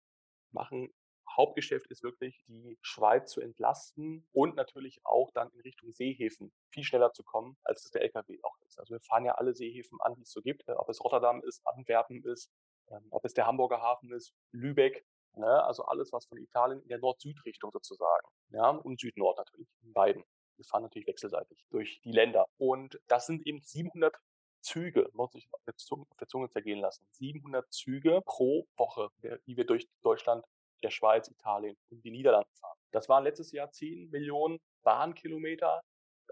machen 0.53 0.93
Hauptgeschäft 1.37 1.87
ist 1.89 2.03
wirklich, 2.03 2.43
die 2.47 2.79
Schweiz 2.83 3.31
zu 3.31 3.41
entlasten 3.41 4.27
und 4.33 4.57
natürlich 4.57 5.01
auch 5.05 5.31
dann 5.33 5.51
in 5.51 5.61
Richtung 5.61 5.93
Seehäfen 5.93 6.53
viel 6.71 6.85
schneller 6.85 7.13
zu 7.13 7.23
kommen, 7.23 7.57
als 7.65 7.85
es 7.85 7.91
der 7.91 8.03
LKW 8.03 8.39
auch 8.43 8.57
ist. 8.67 8.79
Also 8.79 8.95
wir 8.95 9.01
fahren 9.01 9.25
ja 9.25 9.35
alle 9.35 9.55
Seehäfen 9.55 10.01
an, 10.01 10.15
die 10.15 10.23
es 10.23 10.31
so 10.31 10.41
gibt, 10.43 10.69
ob 10.69 10.89
es 10.89 11.03
Rotterdam 11.03 11.43
ist, 11.43 11.67
Antwerpen 11.67 12.23
ist, 12.25 12.51
ähm, 12.89 13.07
ob 13.11 13.25
es 13.25 13.35
der 13.35 13.47
Hamburger 13.47 13.81
Hafen 13.81 14.13
ist, 14.13 14.33
Lübeck, 14.53 15.05
ne? 15.35 15.65
also 15.65 15.85
alles, 15.85 16.13
was 16.13 16.27
von 16.27 16.39
Italien 16.39 16.81
in 16.83 16.89
der 16.89 16.99
Nord-Süd-Richtung 16.99 17.71
sozusagen 17.73 18.29
ja, 18.51 18.71
und 18.71 19.01
Süd-Nord 19.01 19.39
natürlich, 19.39 19.69
in 19.83 19.93
beiden. 19.93 20.25
Wir 20.57 20.65
fahren 20.65 20.83
natürlich 20.83 21.07
wechselseitig 21.07 21.67
durch 21.71 22.01
die 22.03 22.13
Länder. 22.13 22.47
Und 22.57 22.99
das 23.09 23.27
sind 23.27 23.47
eben 23.47 23.61
700 23.61 24.17
Züge, 24.63 25.09
muss 25.13 25.35
ich 25.35 25.47
auf 25.53 25.63
der 25.65 25.77
Zunge, 25.77 26.07
auf 26.11 26.17
der 26.17 26.29
Zunge 26.29 26.49
zergehen 26.49 26.81
lassen. 26.81 27.07
700 27.11 27.71
Züge 27.73 28.23
pro 28.25 28.67
Woche, 28.77 29.11
die 29.47 29.57
wir 29.57 29.67
durch 29.67 29.87
Deutschland, 30.03 30.45
der 30.83 30.91
Schweiz, 30.91 31.29
Italien 31.29 31.77
und 31.91 32.05
die 32.05 32.11
Niederlande 32.11 32.49
fahren. 32.61 32.79
Das 32.93 33.09
waren 33.09 33.25
letztes 33.25 33.53
Jahr 33.53 33.71
10 33.71 34.11
Millionen 34.11 34.59
Bahnkilometer. 34.85 35.83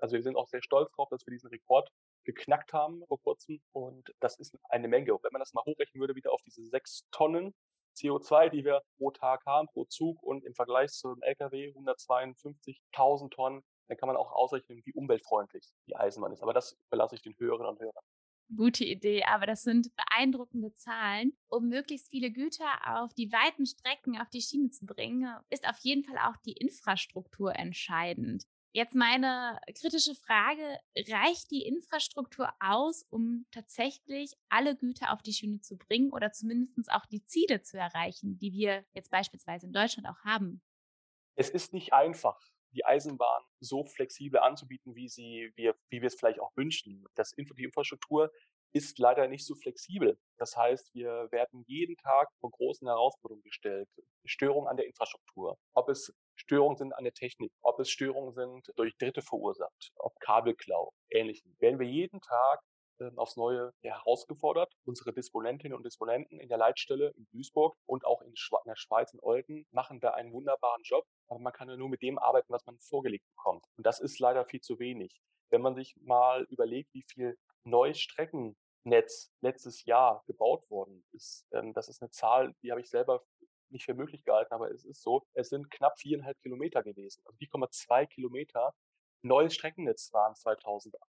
Also 0.01 0.15
wir 0.15 0.23
sind 0.23 0.37
auch 0.37 0.49
sehr 0.49 0.63
stolz 0.63 0.91
darauf, 0.93 1.09
dass 1.09 1.27
wir 1.27 1.33
diesen 1.33 1.49
Rekord 1.51 1.91
geknackt 2.25 2.73
haben 2.73 3.05
vor 3.07 3.21
kurzem. 3.21 3.61
Und 3.73 4.15
das 4.21 4.39
ist 4.39 4.57
eine 4.69 4.89
Menge. 4.89 5.15
Und 5.15 5.23
wenn 5.23 5.33
man 5.33 5.41
das 5.41 5.53
mal 5.53 5.65
hochrechnen 5.65 6.01
würde, 6.01 6.15
wieder 6.15 6.33
auf 6.33 6.43
diese 6.43 6.65
sechs 6.65 7.05
Tonnen 7.11 7.55
CO2, 7.97 8.49
die 8.49 8.65
wir 8.65 8.83
pro 8.99 9.11
Tag 9.11 9.45
haben, 9.47 9.69
pro 9.69 9.85
Zug 9.85 10.23
und 10.23 10.45
im 10.45 10.55
Vergleich 10.55 10.91
zum 10.91 11.23
Lkw 11.23 11.73
152.000 11.73 13.31
Tonnen, 13.31 13.63
dann 13.89 13.97
kann 13.97 14.07
man 14.07 14.17
auch 14.17 14.33
ausrechnen, 14.33 14.83
wie 14.85 14.93
umweltfreundlich 14.93 15.65
die 15.87 15.97
Eisenbahn 15.97 16.33
ist. 16.33 16.43
Aber 16.43 16.55
das 16.55 16.77
überlasse 16.89 17.15
ich 17.15 17.23
den 17.23 17.37
Hörerinnen 17.39 17.73
und 17.73 17.81
Hörern. 17.81 18.05
Gute 18.55 18.85
Idee, 18.85 19.25
aber 19.25 19.47
das 19.47 19.63
sind 19.63 19.91
beeindruckende 19.97 20.73
Zahlen. 20.75 21.33
Um 21.49 21.69
möglichst 21.69 22.11
viele 22.11 22.31
Güter 22.31 22.67
auf 22.87 23.15
die 23.15 23.33
weiten 23.33 23.67
Strecken 23.67 24.21
auf 24.21 24.29
die 24.31 24.43
Schiene 24.43 24.71
zu 24.71 24.87
bringen, 24.87 25.35
ist 25.51 25.69
auf 25.69 25.79
jeden 25.81 26.05
Fall 26.05 26.19
auch 26.19 26.37
die 26.45 26.53
Infrastruktur 26.53 27.55
entscheidend. 27.57 28.45
Jetzt 28.73 28.95
meine 28.95 29.61
kritische 29.79 30.17
Frage, 30.17 30.79
reicht 31.09 31.51
die 31.53 31.63
Infrastruktur 31.63 32.53
aus, 32.59 33.07
um 33.09 33.47
tatsächlich 33.53 34.33
alle 34.49 34.77
Güter 34.77 35.13
auf 35.13 35.23
die 35.23 35.33
Schiene 35.33 35.61
zu 35.61 35.77
bringen 35.77 36.13
oder 36.13 36.33
zumindest 36.33 36.91
auch 36.91 37.07
die 37.07 37.25
Ziele 37.25 37.63
zu 37.63 37.79
erreichen, 37.79 38.37
die 38.39 38.53
wir 38.53 38.85
jetzt 38.93 39.11
beispielsweise 39.11 39.67
in 39.67 39.73
Deutschland 39.73 40.09
auch 40.09 40.25
haben? 40.25 40.61
Es 41.37 41.51
ist 41.51 41.73
nicht 41.73 41.93
einfach, 41.93 42.41
die 42.75 42.85
Eisenbahn 42.85 43.43
so 43.61 43.85
flexibel 43.85 44.41
anzubieten, 44.41 44.95
wie, 44.95 45.09
sie, 45.09 45.53
wir, 45.57 45.75
wie 45.91 46.01
wir 46.01 46.09
es 46.09 46.15
vielleicht 46.15 46.41
auch 46.41 46.53
wünschen. 46.57 47.05
Das, 47.15 47.33
die 47.33 47.65
Infrastruktur 47.65 48.31
ist 48.75 48.99
leider 48.99 49.29
nicht 49.29 49.47
so 49.47 49.55
flexibel. 49.55 50.19
Das 50.37 50.57
heißt, 50.57 50.93
wir 50.95 51.29
werden 51.31 51.63
jeden 51.67 51.97
Tag 51.97 52.29
vor 52.41 52.51
großen 52.51 52.87
Herausforderungen 52.89 53.45
gestellt. 53.45 53.89
Störungen 54.25 54.69
an 54.69 54.77
der 54.77 54.87
Infrastruktur, 54.87 55.57
ob 55.75 55.89
es 55.89 56.13
Störungen 56.35 56.77
sind 56.77 56.93
an 56.93 57.05
der 57.05 57.13
Technik, 57.13 57.53
ob 57.63 57.79
es 57.79 57.89
Störungen 57.91 58.33
sind 58.33 58.73
durch 58.77 58.97
Dritte 58.97 59.23
verursacht, 59.23 59.93
ob 59.97 60.19
Kabelklau, 60.19 60.93
ähnlichem. 61.11 61.55
Werden 61.61 61.79
wir 61.79 61.87
jeden 61.87 62.21
Tag 62.21 62.61
aufs 63.17 63.37
Neue 63.37 63.73
herausgefordert. 63.83 64.73
Unsere 64.85 65.13
Disponentinnen 65.13 65.77
und 65.77 65.85
Disponenten 65.85 66.41
in 66.41 66.49
der 66.49 66.59
Leitstelle 66.59 67.11
in 67.17 67.27
Duisburg 67.33 67.77
und 67.87 68.05
auch 68.05 68.23
in, 68.23 68.35
der 68.67 68.77
Schweiz 68.77 69.13
in 69.13 69.21
Olten 69.21 69.67
machen 69.71 70.01
da 70.01 70.11
einen 70.11 70.33
wunderbaren 70.33 70.83
Job, 70.83 71.05
aber 71.29 71.41
man 71.41 71.53
kann 71.53 71.69
ja 71.69 71.77
nur 71.77 71.89
mit 71.89 72.03
dem 72.03 72.19
arbeiten, 72.19 72.53
was 72.53 72.65
man 72.67 72.79
vorgelegt 72.79 73.27
bekommt. 73.37 73.65
Und 73.77 73.87
das 73.87 74.01
ist 74.01 74.19
leider 74.19 74.45
viel 74.45 74.61
zu 74.61 74.79
wenig. 74.79 75.21
Wenn 75.51 75.63
man 75.63 75.75
sich 75.75 75.95
mal 76.01 76.45
überlegt, 76.51 76.93
wie 76.95 77.05
viel 77.13 77.37
neues 77.65 78.01
Streckennetz 78.01 79.33
letztes 79.41 79.85
Jahr 79.85 80.23
gebaut 80.27 80.69
worden 80.71 81.05
ist, 81.13 81.47
ähm, 81.53 81.73
das 81.75 81.89
ist 81.89 82.03
eine 82.03 82.11
Zahl, 82.11 82.55
die 82.63 82.71
habe 82.71 82.81
ich 82.81 82.89
selber 82.89 83.23
nicht 83.71 83.85
für 83.85 83.95
möglich 83.95 84.25
gehalten, 84.25 84.55
aber 84.55 84.71
es 84.71 84.85
ist 84.85 85.03
so, 85.03 85.27
es 85.35 85.49
sind 85.49 85.71
knapp 85.71 85.99
viereinhalb 85.99 86.39
Kilometer 86.41 86.83
gewesen. 86.83 87.23
Also 87.25 87.37
4,2 87.39 88.07
Kilometer 88.07 88.73
neues 89.23 89.55
Streckennetz 89.55 90.13
waren 90.13 90.35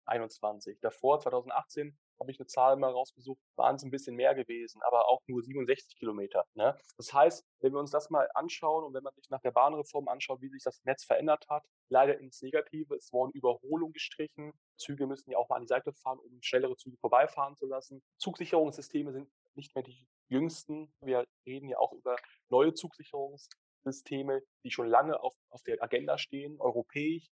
2021. 0.09 0.79
Davor, 0.81 1.21
2018, 1.21 1.97
habe 2.21 2.31
ich 2.31 2.41
eine 2.41 2.47
Zahl 2.47 2.77
mal 2.77 2.91
rausgesucht, 2.91 3.41
waren 3.57 3.77
es 3.77 3.85
ein 3.85 3.91
bisschen 3.91 4.17
mehr 4.17 4.35
gewesen, 4.35 4.83
aber 4.83 5.09
auch 5.09 5.21
nur 5.27 5.43
67 5.43 5.97
Kilometer. 5.97 6.45
Ne? 6.55 6.77
Das 6.97 7.13
heißt, 7.13 7.45
wenn 7.61 7.73
wir 7.73 7.79
uns 7.79 7.91
das 7.91 8.11
mal 8.11 8.29
anschauen 8.35 8.85
und 8.85 8.95
wenn 8.95 9.05
man 9.05 9.15
sich 9.15 9.31
nach 9.31 9.41
der 9.41 9.53
Bahnreform 9.53 10.09
anschaut, 10.09 10.41
wie 10.41 10.49
sich 10.49 10.63
das 10.65 10.83
Netz 10.85 11.05
verändert 11.05 11.47
hat, 11.49 11.65
leider 11.89 12.19
ins 12.19 12.43
Negative, 12.43 12.97
es 12.97 13.13
wurden 13.13 13.33
Überholungen 13.33 13.93
gestrichen, 13.93 14.53
Züge 14.77 15.07
müssen 15.07 15.31
ja 15.31 15.39
auch 15.39 15.49
mal 15.49 15.57
an 15.57 15.63
die 15.63 15.69
Seite 15.69 15.93
fahren, 15.93 16.19
um 16.19 16.43
schnellere 16.43 16.77
Züge 16.77 16.97
vorbeifahren 16.99 17.57
zu 17.57 17.67
lassen. 17.67 18.03
Zugsicherungssysteme 18.19 19.13
sind 19.13 19.31
nicht 19.55 19.75
mehr 19.75 19.85
die 19.85 20.07
jüngsten. 20.29 20.93
Wir 21.01 21.25
reden 21.47 21.69
ja 21.69 21.79
auch 21.79 21.93
über 21.93 22.17
neue 22.49 22.75
Zugsicherungssysteme, 22.75 24.43
die 24.65 24.71
schon 24.71 24.89
lange 24.89 25.21
auf, 25.21 25.35
auf 25.51 25.63
der 25.63 25.83
Agenda 25.83 26.19
stehen, 26.19 26.61
europäisch 26.61 27.29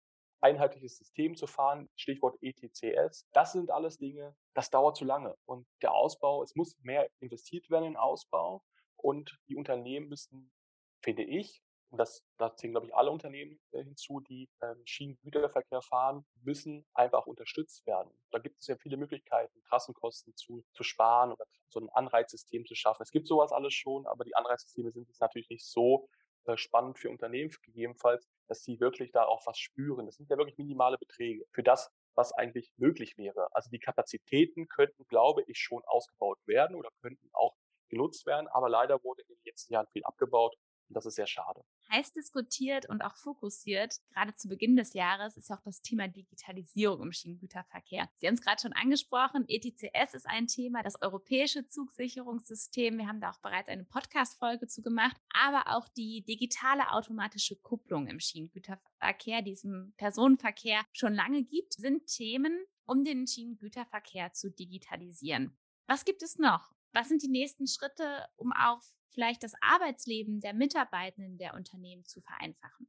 einheitliches 0.42 0.98
System 0.98 1.36
zu 1.36 1.46
fahren, 1.46 1.88
Stichwort 1.96 2.36
ETCS. 2.42 3.28
Das 3.32 3.52
sind 3.52 3.70
alles 3.70 3.98
Dinge, 3.98 4.34
das 4.54 4.70
dauert 4.70 4.96
zu 4.96 5.04
lange. 5.04 5.36
Und 5.44 5.66
der 5.82 5.92
Ausbau, 5.92 6.42
es 6.42 6.54
muss 6.54 6.76
mehr 6.82 7.08
investiert 7.20 7.70
werden 7.70 7.86
in 7.86 7.96
Ausbau 7.96 8.62
und 8.96 9.38
die 9.48 9.56
Unternehmen 9.56 10.08
müssen, 10.08 10.52
finde 11.00 11.24
ich, 11.24 11.62
und 11.92 11.98
das, 11.98 12.24
da 12.38 12.56
zählen, 12.56 12.72
glaube 12.72 12.86
ich, 12.86 12.94
alle 12.94 13.10
Unternehmen 13.10 13.60
äh, 13.72 13.84
hinzu, 13.84 14.20
die 14.20 14.48
ähm, 14.62 14.80
Schienengüterverkehr 14.86 15.82
fahren, 15.82 16.24
müssen 16.40 16.86
einfach 16.94 17.26
unterstützt 17.26 17.86
werden. 17.86 18.10
Da 18.30 18.38
gibt 18.38 18.60
es 18.60 18.66
ja 18.66 18.76
viele 18.76 18.96
Möglichkeiten, 18.96 19.62
Trassenkosten 19.64 20.34
zu, 20.34 20.64
zu 20.72 20.84
sparen 20.84 21.32
oder 21.32 21.44
so 21.68 21.80
ein 21.80 21.90
Anreizsystem 21.90 22.64
zu 22.64 22.74
schaffen. 22.74 23.02
Es 23.02 23.10
gibt 23.10 23.28
sowas 23.28 23.52
alles 23.52 23.74
schon, 23.74 24.06
aber 24.06 24.24
die 24.24 24.34
Anreizsysteme 24.34 24.90
sind 24.90 25.06
jetzt 25.06 25.20
natürlich 25.20 25.50
nicht 25.50 25.66
so 25.66 26.08
spannend 26.56 26.98
für 26.98 27.10
Unternehmen 27.10 27.50
gegebenenfalls, 27.62 28.28
dass 28.48 28.62
sie 28.62 28.80
wirklich 28.80 29.12
da 29.12 29.24
auch 29.24 29.46
was 29.46 29.58
spüren. 29.58 30.06
Das 30.06 30.16
sind 30.16 30.30
ja 30.30 30.36
wirklich 30.36 30.58
minimale 30.58 30.98
Beträge 30.98 31.44
für 31.52 31.62
das, 31.62 31.90
was 32.14 32.32
eigentlich 32.32 32.72
möglich 32.76 33.16
wäre. 33.16 33.48
Also 33.52 33.70
die 33.70 33.78
Kapazitäten 33.78 34.68
könnten, 34.68 35.06
glaube 35.06 35.42
ich, 35.46 35.58
schon 35.58 35.82
ausgebaut 35.86 36.38
werden 36.46 36.76
oder 36.76 36.90
könnten 37.00 37.28
auch 37.32 37.56
genutzt 37.88 38.26
werden, 38.26 38.48
aber 38.48 38.68
leider 38.68 39.02
wurde 39.04 39.22
in 39.22 39.34
den 39.34 39.44
letzten 39.44 39.74
Jahren 39.74 39.86
viel 39.92 40.04
abgebaut 40.04 40.56
und 40.92 40.96
das 40.96 41.06
ist 41.06 41.14
sehr 41.14 41.26
schade. 41.26 41.64
Heiß 41.90 42.12
diskutiert 42.12 42.86
und 42.86 43.00
auch 43.00 43.16
fokussiert, 43.16 43.96
gerade 44.12 44.34
zu 44.34 44.46
Beginn 44.46 44.76
des 44.76 44.92
Jahres, 44.92 45.38
ist 45.38 45.50
auch 45.50 45.62
das 45.64 45.80
Thema 45.80 46.06
Digitalisierung 46.06 47.00
im 47.00 47.12
Schienengüterverkehr. 47.12 48.10
Sie 48.16 48.26
haben 48.26 48.34
es 48.34 48.42
gerade 48.42 48.60
schon 48.60 48.74
angesprochen, 48.74 49.46
ETCS 49.48 50.12
ist 50.12 50.26
ein 50.26 50.48
Thema, 50.48 50.82
das 50.82 51.00
europäische 51.00 51.66
Zugsicherungssystem. 51.66 52.98
Wir 52.98 53.08
haben 53.08 53.22
da 53.22 53.30
auch 53.30 53.40
bereits 53.40 53.70
eine 53.70 53.84
Podcast-Folge 53.84 54.66
zu 54.66 54.82
gemacht, 54.82 55.16
aber 55.32 55.74
auch 55.74 55.88
die 55.88 56.22
digitale 56.24 56.90
automatische 56.90 57.56
Kupplung 57.56 58.06
im 58.06 58.20
Schienengüterverkehr, 58.20 59.40
die 59.40 59.52
es 59.52 59.64
im 59.64 59.94
Personenverkehr 59.96 60.82
schon 60.92 61.14
lange 61.14 61.42
gibt, 61.42 61.72
sind 61.72 62.06
Themen, 62.06 62.66
um 62.84 63.02
den 63.02 63.26
Schienengüterverkehr 63.26 64.34
zu 64.34 64.50
digitalisieren. 64.50 65.56
Was 65.86 66.04
gibt 66.04 66.22
es 66.22 66.38
noch? 66.38 66.70
Was 66.92 67.08
sind 67.08 67.22
die 67.22 67.28
nächsten 67.28 67.66
Schritte, 67.66 68.26
um 68.36 68.52
auch 68.52 68.82
vielleicht 69.12 69.42
das 69.42 69.52
Arbeitsleben 69.60 70.40
der 70.40 70.54
Mitarbeitenden 70.54 71.38
der 71.38 71.54
Unternehmen 71.54 72.04
zu 72.04 72.20
vereinfachen? 72.20 72.88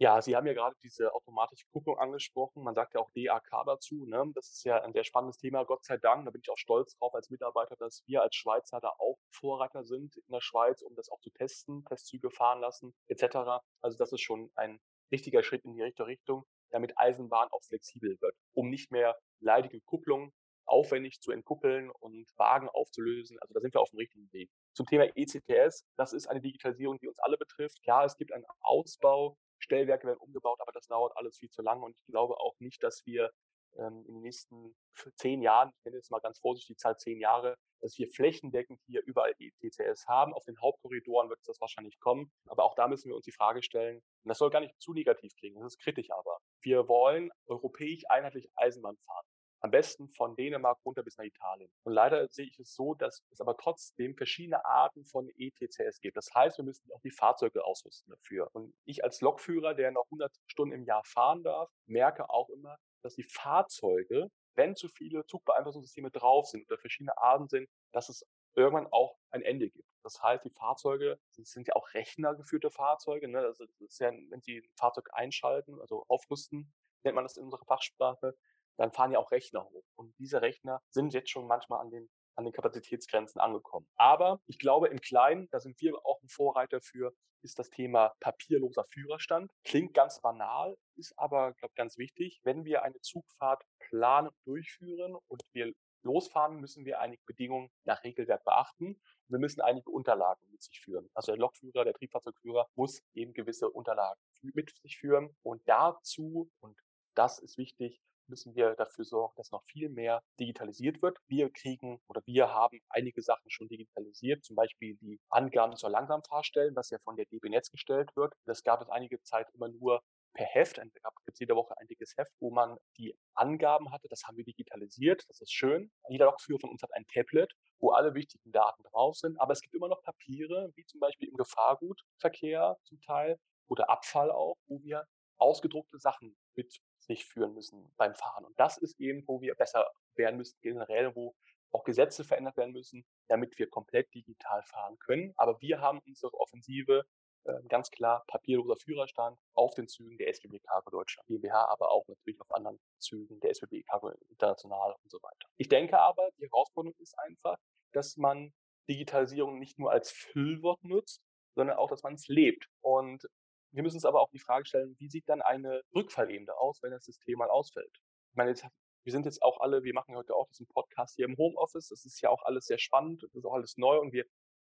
Ja, 0.00 0.20
Sie 0.20 0.34
haben 0.34 0.46
ja 0.46 0.54
gerade 0.54 0.74
diese 0.82 1.14
automatische 1.14 1.66
Kupplung 1.72 1.98
angesprochen. 1.98 2.64
Man 2.64 2.74
sagt 2.74 2.94
ja 2.94 3.00
auch 3.00 3.10
DAK 3.14 3.64
dazu. 3.64 4.06
Ne? 4.06 4.24
Das 4.34 4.50
ist 4.50 4.64
ja 4.64 4.82
ein 4.82 4.92
sehr 4.92 5.04
spannendes 5.04 5.38
Thema, 5.38 5.64
Gott 5.64 5.84
sei 5.84 5.98
Dank. 5.98 6.24
Da 6.24 6.32
bin 6.32 6.40
ich 6.42 6.50
auch 6.50 6.58
stolz 6.58 6.96
drauf 6.96 7.14
als 7.14 7.30
Mitarbeiter, 7.30 7.76
dass 7.76 8.02
wir 8.06 8.22
als 8.22 8.34
Schweizer 8.34 8.80
da 8.80 8.88
auch 8.98 9.16
Vorreiter 9.30 9.84
sind 9.84 10.16
in 10.16 10.32
der 10.32 10.40
Schweiz, 10.40 10.82
um 10.82 10.96
das 10.96 11.08
auch 11.10 11.20
zu 11.20 11.30
testen, 11.30 11.84
Testzüge 11.84 12.30
fahren 12.30 12.60
lassen, 12.60 12.92
etc. 13.06 13.62
Also 13.82 13.96
das 13.96 14.12
ist 14.12 14.20
schon 14.20 14.50
ein 14.56 14.80
richtiger 15.12 15.44
Schritt 15.44 15.64
in 15.64 15.74
die 15.74 15.82
richtige 15.82 16.08
Richtung, 16.08 16.44
damit 16.70 16.98
Eisenbahn 16.98 17.48
auch 17.52 17.62
flexibel 17.62 18.20
wird, 18.20 18.36
um 18.52 18.68
nicht 18.68 18.90
mehr 18.90 19.16
leidige 19.38 19.80
Kupplungen 19.80 20.32
aufwendig 20.66 21.20
zu 21.20 21.30
entkuppeln 21.30 21.90
und 21.90 22.26
Wagen 22.36 22.68
aufzulösen. 22.68 23.38
Also 23.40 23.54
da 23.54 23.60
sind 23.60 23.74
wir 23.74 23.80
auf 23.80 23.90
dem 23.90 23.98
richtigen 23.98 24.32
Weg. 24.32 24.50
Zum 24.74 24.86
Thema 24.86 25.04
ECTS, 25.14 25.84
das 25.96 26.12
ist 26.12 26.26
eine 26.26 26.40
Digitalisierung, 26.40 26.98
die 26.98 27.08
uns 27.08 27.18
alle 27.20 27.36
betrifft. 27.36 27.78
Ja, 27.84 28.04
es 28.04 28.16
gibt 28.16 28.32
einen 28.32 28.44
Ausbau, 28.60 29.36
Stellwerke 29.58 30.06
werden 30.06 30.18
umgebaut, 30.18 30.60
aber 30.60 30.72
das 30.72 30.86
dauert 30.86 31.16
alles 31.16 31.38
viel 31.38 31.50
zu 31.50 31.62
lange 31.62 31.84
und 31.84 31.96
ich 31.96 32.06
glaube 32.06 32.38
auch 32.38 32.54
nicht, 32.58 32.82
dass 32.82 33.04
wir 33.06 33.30
ähm, 33.78 34.04
in 34.06 34.14
den 34.14 34.22
nächsten 34.22 34.74
zehn 35.16 35.42
Jahren, 35.42 35.70
ich 35.70 35.84
nenne 35.84 35.96
jetzt 35.96 36.10
mal 36.10 36.20
ganz 36.20 36.38
vorsichtig 36.38 36.76
die 36.76 36.80
Zahl 36.80 36.96
zehn 36.96 37.20
Jahre, 37.20 37.56
dass 37.80 37.98
wir 37.98 38.08
flächendeckend 38.08 38.80
hier 38.86 39.02
überall 39.04 39.34
ETCS 39.38 40.06
haben. 40.06 40.32
Auf 40.32 40.44
den 40.44 40.60
Hauptkorridoren 40.60 41.28
wird 41.28 41.40
das 41.44 41.60
wahrscheinlich 41.60 41.98
kommen, 42.00 42.32
aber 42.48 42.64
auch 42.64 42.74
da 42.74 42.88
müssen 42.88 43.08
wir 43.08 43.16
uns 43.16 43.24
die 43.24 43.32
Frage 43.32 43.62
stellen, 43.62 43.96
und 43.96 44.28
das 44.28 44.38
soll 44.38 44.50
gar 44.50 44.60
nicht 44.60 44.74
zu 44.80 44.92
negativ 44.92 45.34
klingen, 45.36 45.56
das 45.56 45.74
ist 45.74 45.80
kritisch 45.80 46.10
aber. 46.10 46.38
Wir 46.62 46.88
wollen 46.88 47.30
europäisch 47.46 48.04
einheitlich 48.08 48.48
Eisenbahn 48.56 48.96
fahren. 49.06 49.26
Am 49.64 49.70
besten 49.70 50.10
von 50.10 50.36
Dänemark 50.36 50.84
runter 50.84 51.02
bis 51.02 51.16
nach 51.16 51.24
Italien. 51.24 51.70
Und 51.84 51.94
leider 51.94 52.28
sehe 52.28 52.44
ich 52.44 52.58
es 52.58 52.74
so, 52.74 52.92
dass 52.92 53.24
es 53.30 53.40
aber 53.40 53.56
trotzdem 53.56 54.14
verschiedene 54.14 54.62
Arten 54.62 55.06
von 55.06 55.30
ETCS 55.38 56.02
gibt. 56.02 56.18
Das 56.18 56.28
heißt, 56.34 56.58
wir 56.58 56.66
müssen 56.66 56.92
auch 56.92 57.00
die 57.00 57.10
Fahrzeuge 57.10 57.64
ausrüsten 57.64 58.10
dafür. 58.10 58.50
Und 58.52 58.74
ich 58.84 59.02
als 59.02 59.22
Lokführer, 59.22 59.72
der 59.72 59.90
noch 59.90 60.04
100 60.08 60.30
Stunden 60.48 60.74
im 60.74 60.84
Jahr 60.84 61.02
fahren 61.06 61.42
darf, 61.42 61.70
merke 61.86 62.28
auch 62.28 62.50
immer, 62.50 62.76
dass 63.00 63.14
die 63.14 63.22
Fahrzeuge, 63.22 64.30
wenn 64.54 64.76
zu 64.76 64.86
viele 64.88 65.24
Zugbeeinflussungssysteme 65.24 66.10
drauf 66.10 66.46
sind 66.46 66.70
oder 66.70 66.76
verschiedene 66.76 67.16
Arten 67.16 67.48
sind, 67.48 67.66
dass 67.92 68.10
es 68.10 68.22
irgendwann 68.54 68.88
auch 68.88 69.16
ein 69.30 69.40
Ende 69.40 69.70
gibt. 69.70 69.88
Das 70.02 70.22
heißt, 70.22 70.44
die 70.44 70.50
Fahrzeuge, 70.50 71.18
das 71.38 71.48
sind 71.48 71.68
ja 71.68 71.74
auch 71.74 71.94
rechnergeführte 71.94 72.70
Fahrzeuge. 72.70 73.28
Ne? 73.28 73.38
Also 73.38 73.64
ist 73.78 73.98
ja, 73.98 74.12
wenn 74.28 74.42
Sie 74.42 74.58
ein 74.58 74.76
Fahrzeug 74.76 75.08
einschalten, 75.14 75.80
also 75.80 76.04
aufrüsten, 76.08 76.70
nennt 77.02 77.14
man 77.14 77.24
das 77.24 77.38
in 77.38 77.44
unserer 77.44 77.64
Fachsprache, 77.64 78.34
dann 78.76 78.92
fahren 78.92 79.12
ja 79.12 79.18
auch 79.18 79.30
Rechner 79.30 79.64
hoch. 79.64 79.84
Und 79.96 80.14
diese 80.18 80.42
Rechner 80.42 80.80
sind 80.90 81.14
jetzt 81.14 81.30
schon 81.30 81.46
manchmal 81.46 81.80
an 81.80 81.90
den 81.90 82.10
an 82.36 82.44
den 82.44 82.52
Kapazitätsgrenzen 82.52 83.40
angekommen. 83.40 83.86
Aber 83.96 84.40
ich 84.46 84.58
glaube, 84.58 84.88
im 84.88 85.00
Kleinen, 85.00 85.48
da 85.50 85.60
sind 85.60 85.80
wir 85.80 85.94
auch 86.04 86.20
ein 86.22 86.28
Vorreiter 86.28 86.80
für, 86.80 87.12
ist 87.42 87.58
das 87.58 87.70
Thema 87.70 88.14
papierloser 88.20 88.84
Führerstand. 88.90 89.52
Klingt 89.64 89.94
ganz 89.94 90.20
banal, 90.20 90.76
ist 90.96 91.16
aber, 91.18 91.52
glaube 91.54 91.72
ich, 91.72 91.76
ganz 91.76 91.98
wichtig. 91.98 92.40
Wenn 92.42 92.64
wir 92.64 92.82
eine 92.82 93.00
Zugfahrt 93.00 93.62
planen 93.78 94.28
und 94.28 94.36
durchführen 94.46 95.16
und 95.28 95.42
wir 95.52 95.72
losfahren, 96.02 96.60
müssen 96.60 96.84
wir 96.84 97.00
einige 97.00 97.22
Bedingungen 97.24 97.70
nach 97.84 98.02
Regelwerk 98.04 98.44
beachten. 98.44 99.00
Wir 99.28 99.38
müssen 99.38 99.60
einige 99.60 99.90
Unterlagen 99.90 100.42
mit 100.50 100.62
sich 100.62 100.80
führen. 100.80 101.10
Also 101.14 101.32
der 101.32 101.38
Lokführer, 101.38 101.84
der 101.84 101.94
Triebfahrzeugführer 101.94 102.68
muss 102.74 103.02
eben 103.14 103.32
gewisse 103.32 103.70
Unterlagen 103.70 104.20
mit 104.42 104.74
sich 104.82 104.98
führen. 104.98 105.34
Und 105.42 105.62
dazu, 105.66 106.50
und 106.60 106.78
das 107.14 107.38
ist 107.38 107.56
wichtig, 107.56 108.02
müssen 108.28 108.54
wir 108.54 108.74
dafür 108.74 109.04
sorgen, 109.04 109.34
dass 109.36 109.50
noch 109.50 109.64
viel 109.64 109.88
mehr 109.88 110.22
digitalisiert 110.40 111.02
wird. 111.02 111.18
Wir 111.28 111.50
kriegen 111.50 112.00
oder 112.08 112.22
wir 112.26 112.52
haben 112.52 112.80
einige 112.88 113.22
Sachen 113.22 113.50
schon 113.50 113.68
digitalisiert, 113.68 114.44
zum 114.44 114.56
Beispiel 114.56 114.96
die 114.96 115.20
Angaben 115.28 115.76
zur 115.76 115.90
Langsamfahrstellen, 115.90 116.74
was 116.76 116.90
ja 116.90 116.98
von 116.98 117.16
der 117.16 117.26
DB 117.26 117.48
Netz 117.48 117.70
gestellt 117.70 118.10
wird. 118.16 118.34
Das 118.44 118.62
gab 118.62 118.80
es 118.80 118.88
einige 118.88 119.20
Zeit 119.22 119.48
immer 119.54 119.68
nur 119.68 120.02
per 120.34 120.46
Heft. 120.46 120.78
Es 120.78 121.02
gab 121.02 121.14
jede 121.38 121.54
Woche 121.54 121.74
ein 121.78 121.86
dickes 121.86 122.16
Heft, 122.16 122.32
wo 122.40 122.50
man 122.50 122.76
die 122.98 123.16
Angaben 123.34 123.92
hatte. 123.92 124.08
Das 124.08 124.24
haben 124.24 124.36
wir 124.36 124.44
digitalisiert. 124.44 125.24
Das 125.28 125.40
ist 125.40 125.52
schön. 125.52 125.90
Jeder 126.08 126.26
Lokführer 126.26 126.60
von 126.60 126.70
uns 126.70 126.82
hat 126.82 126.92
ein 126.92 127.06
Tablet, 127.06 127.52
wo 127.78 127.90
alle 127.90 128.14
wichtigen 128.14 128.52
Daten 128.52 128.82
drauf 128.84 129.16
sind. 129.16 129.40
Aber 129.40 129.52
es 129.52 129.60
gibt 129.60 129.74
immer 129.74 129.88
noch 129.88 130.02
Papiere, 130.02 130.70
wie 130.74 130.84
zum 130.86 131.00
Beispiel 131.00 131.28
im 131.28 131.36
Gefahrgutverkehr 131.36 132.76
zum 132.82 133.00
Teil 133.00 133.38
oder 133.68 133.88
Abfall 133.88 134.30
auch, 134.30 134.56
wo 134.66 134.82
wir 134.82 135.06
ausgedruckte 135.38 135.98
Sachen 135.98 136.36
mit 136.54 136.80
sich 136.98 137.26
führen 137.26 137.54
müssen 137.54 137.92
beim 137.96 138.14
Fahren. 138.14 138.44
Und 138.44 138.58
das 138.58 138.78
ist 138.78 138.98
eben, 139.00 139.26
wo 139.26 139.40
wir 139.40 139.54
besser 139.54 139.90
werden 140.14 140.36
müssen, 140.36 140.58
generell, 140.62 141.14
wo 141.14 141.34
auch 141.72 141.84
Gesetze 141.84 142.24
verändert 142.24 142.56
werden 142.56 142.72
müssen, 142.72 143.04
damit 143.28 143.58
wir 143.58 143.68
komplett 143.68 144.14
digital 144.14 144.62
fahren 144.62 144.98
können. 144.98 145.34
Aber 145.36 145.60
wir 145.60 145.80
haben 145.80 146.00
unsere 146.06 146.32
Offensive 146.34 147.04
äh, 147.44 147.62
ganz 147.68 147.90
klar 147.90 148.24
papierloser 148.26 148.76
Führerstand 148.76 149.38
auf 149.54 149.74
den 149.74 149.88
Zügen 149.88 150.16
der 150.16 150.28
SBB 150.28 150.60
Cargo 150.60 150.90
Deutschland 150.90 151.26
GmbH, 151.26 151.66
aber 151.66 151.90
auch 151.90 152.06
natürlich 152.08 152.40
auf 152.40 152.50
anderen 152.52 152.80
Zügen 152.98 153.38
der 153.40 153.50
SBB 153.50 153.82
Cargo 153.82 154.10
International 154.30 154.94
und 155.02 155.10
so 155.10 155.18
weiter. 155.22 155.48
Ich 155.56 155.68
denke 155.68 155.98
aber, 155.98 156.30
die 156.38 156.44
Herausforderung 156.44 156.96
ist 157.00 157.18
einfach, 157.18 157.58
dass 157.92 158.16
man 158.16 158.54
Digitalisierung 158.88 159.58
nicht 159.58 159.78
nur 159.78 159.90
als 159.90 160.10
Füllwort 160.10 160.82
nutzt, 160.84 161.22
sondern 161.54 161.76
auch, 161.76 161.88
dass 161.90 162.02
man 162.02 162.14
es 162.14 162.28
lebt. 162.28 162.68
Und 162.80 163.28
wir 163.74 163.82
müssen 163.82 163.96
uns 163.96 164.04
aber 164.04 164.20
auch 164.20 164.30
die 164.30 164.38
Frage 164.38 164.66
stellen, 164.66 164.94
wie 164.98 165.08
sieht 165.08 165.28
dann 165.28 165.42
eine 165.42 165.82
Rückfallebene 165.94 166.56
aus, 166.56 166.82
wenn 166.82 166.92
das 166.92 167.04
System 167.04 167.38
mal 167.38 167.50
ausfällt? 167.50 167.90
Ich 168.30 168.36
meine, 168.36 168.50
jetzt, 168.50 168.64
wir 169.04 169.12
sind 169.12 169.26
jetzt 169.26 169.42
auch 169.42 169.60
alle, 169.60 169.82
wir 169.82 169.94
machen 169.94 170.16
heute 170.16 170.34
auch 170.34 170.48
diesen 170.48 170.66
Podcast 170.68 171.16
hier 171.16 171.26
im 171.26 171.36
Homeoffice. 171.36 171.88
Das 171.88 172.04
ist 172.04 172.20
ja 172.20 172.30
auch 172.30 172.42
alles 172.44 172.66
sehr 172.66 172.78
spannend, 172.78 173.22
das 173.22 173.34
ist 173.34 173.44
auch 173.44 173.54
alles 173.54 173.76
neu 173.76 173.98
und 173.98 174.12
wir 174.12 174.24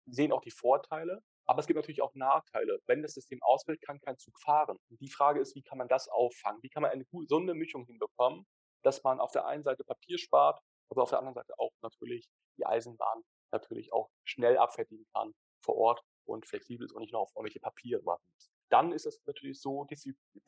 sehen 0.07 0.33
auch 0.33 0.41
die 0.41 0.51
Vorteile. 0.51 1.21
Aber 1.47 1.59
es 1.59 1.67
gibt 1.67 1.77
natürlich 1.77 2.03
auch 2.03 2.15
Nachteile. 2.15 2.79
Wenn 2.87 3.03
das 3.03 3.15
System 3.15 3.43
ausfällt, 3.43 3.83
kann 3.83 4.01
kein 4.01 4.17
Zug 4.19 4.39
fahren. 4.41 4.79
Und 4.89 5.01
die 5.01 5.11
Frage 5.11 5.41
ist, 5.41 5.57
wie 5.57 5.63
kann 5.63 5.79
man 5.79 5.89
das 5.89 6.09
auffangen? 6.09 6.63
Wie 6.63 6.69
kann 6.69 6.83
man 6.83 6.93
eine 6.93 7.05
gesunde 7.05 7.55
Mischung 7.55 7.85
hinbekommen, 7.87 8.47
dass 8.83 9.03
man 9.03 9.19
auf 9.19 9.33
der 9.33 9.47
einen 9.47 9.65
Seite 9.65 9.83
Papier 9.83 10.19
spart, 10.19 10.61
aber 10.91 11.03
auf 11.03 11.11
der 11.11 11.19
anderen 11.19 11.35
Seite 11.35 11.55
auch 11.59 11.73
natürlich 11.83 12.29
die 12.57 12.67
Eisenbahn 12.67 13.23
natürlich 13.51 13.93
auch 13.93 14.09
schnell 14.25 14.57
abfertigen 14.59 15.07
kann 15.13 15.33
vor 15.65 15.77
Ort 15.77 16.03
und 16.25 16.47
flexibel 16.47 16.85
ist 16.85 16.93
und 16.93 17.01
nicht 17.01 17.13
noch 17.13 17.23
auf 17.23 17.33
irgendwelche 17.35 17.61
Papiere 17.61 18.05
warten 18.05 18.25
muss. 18.33 18.52
Dann 18.73 18.93
ist 18.93 19.05
es 19.05 19.21
natürlich 19.27 19.61
so, 19.61 19.87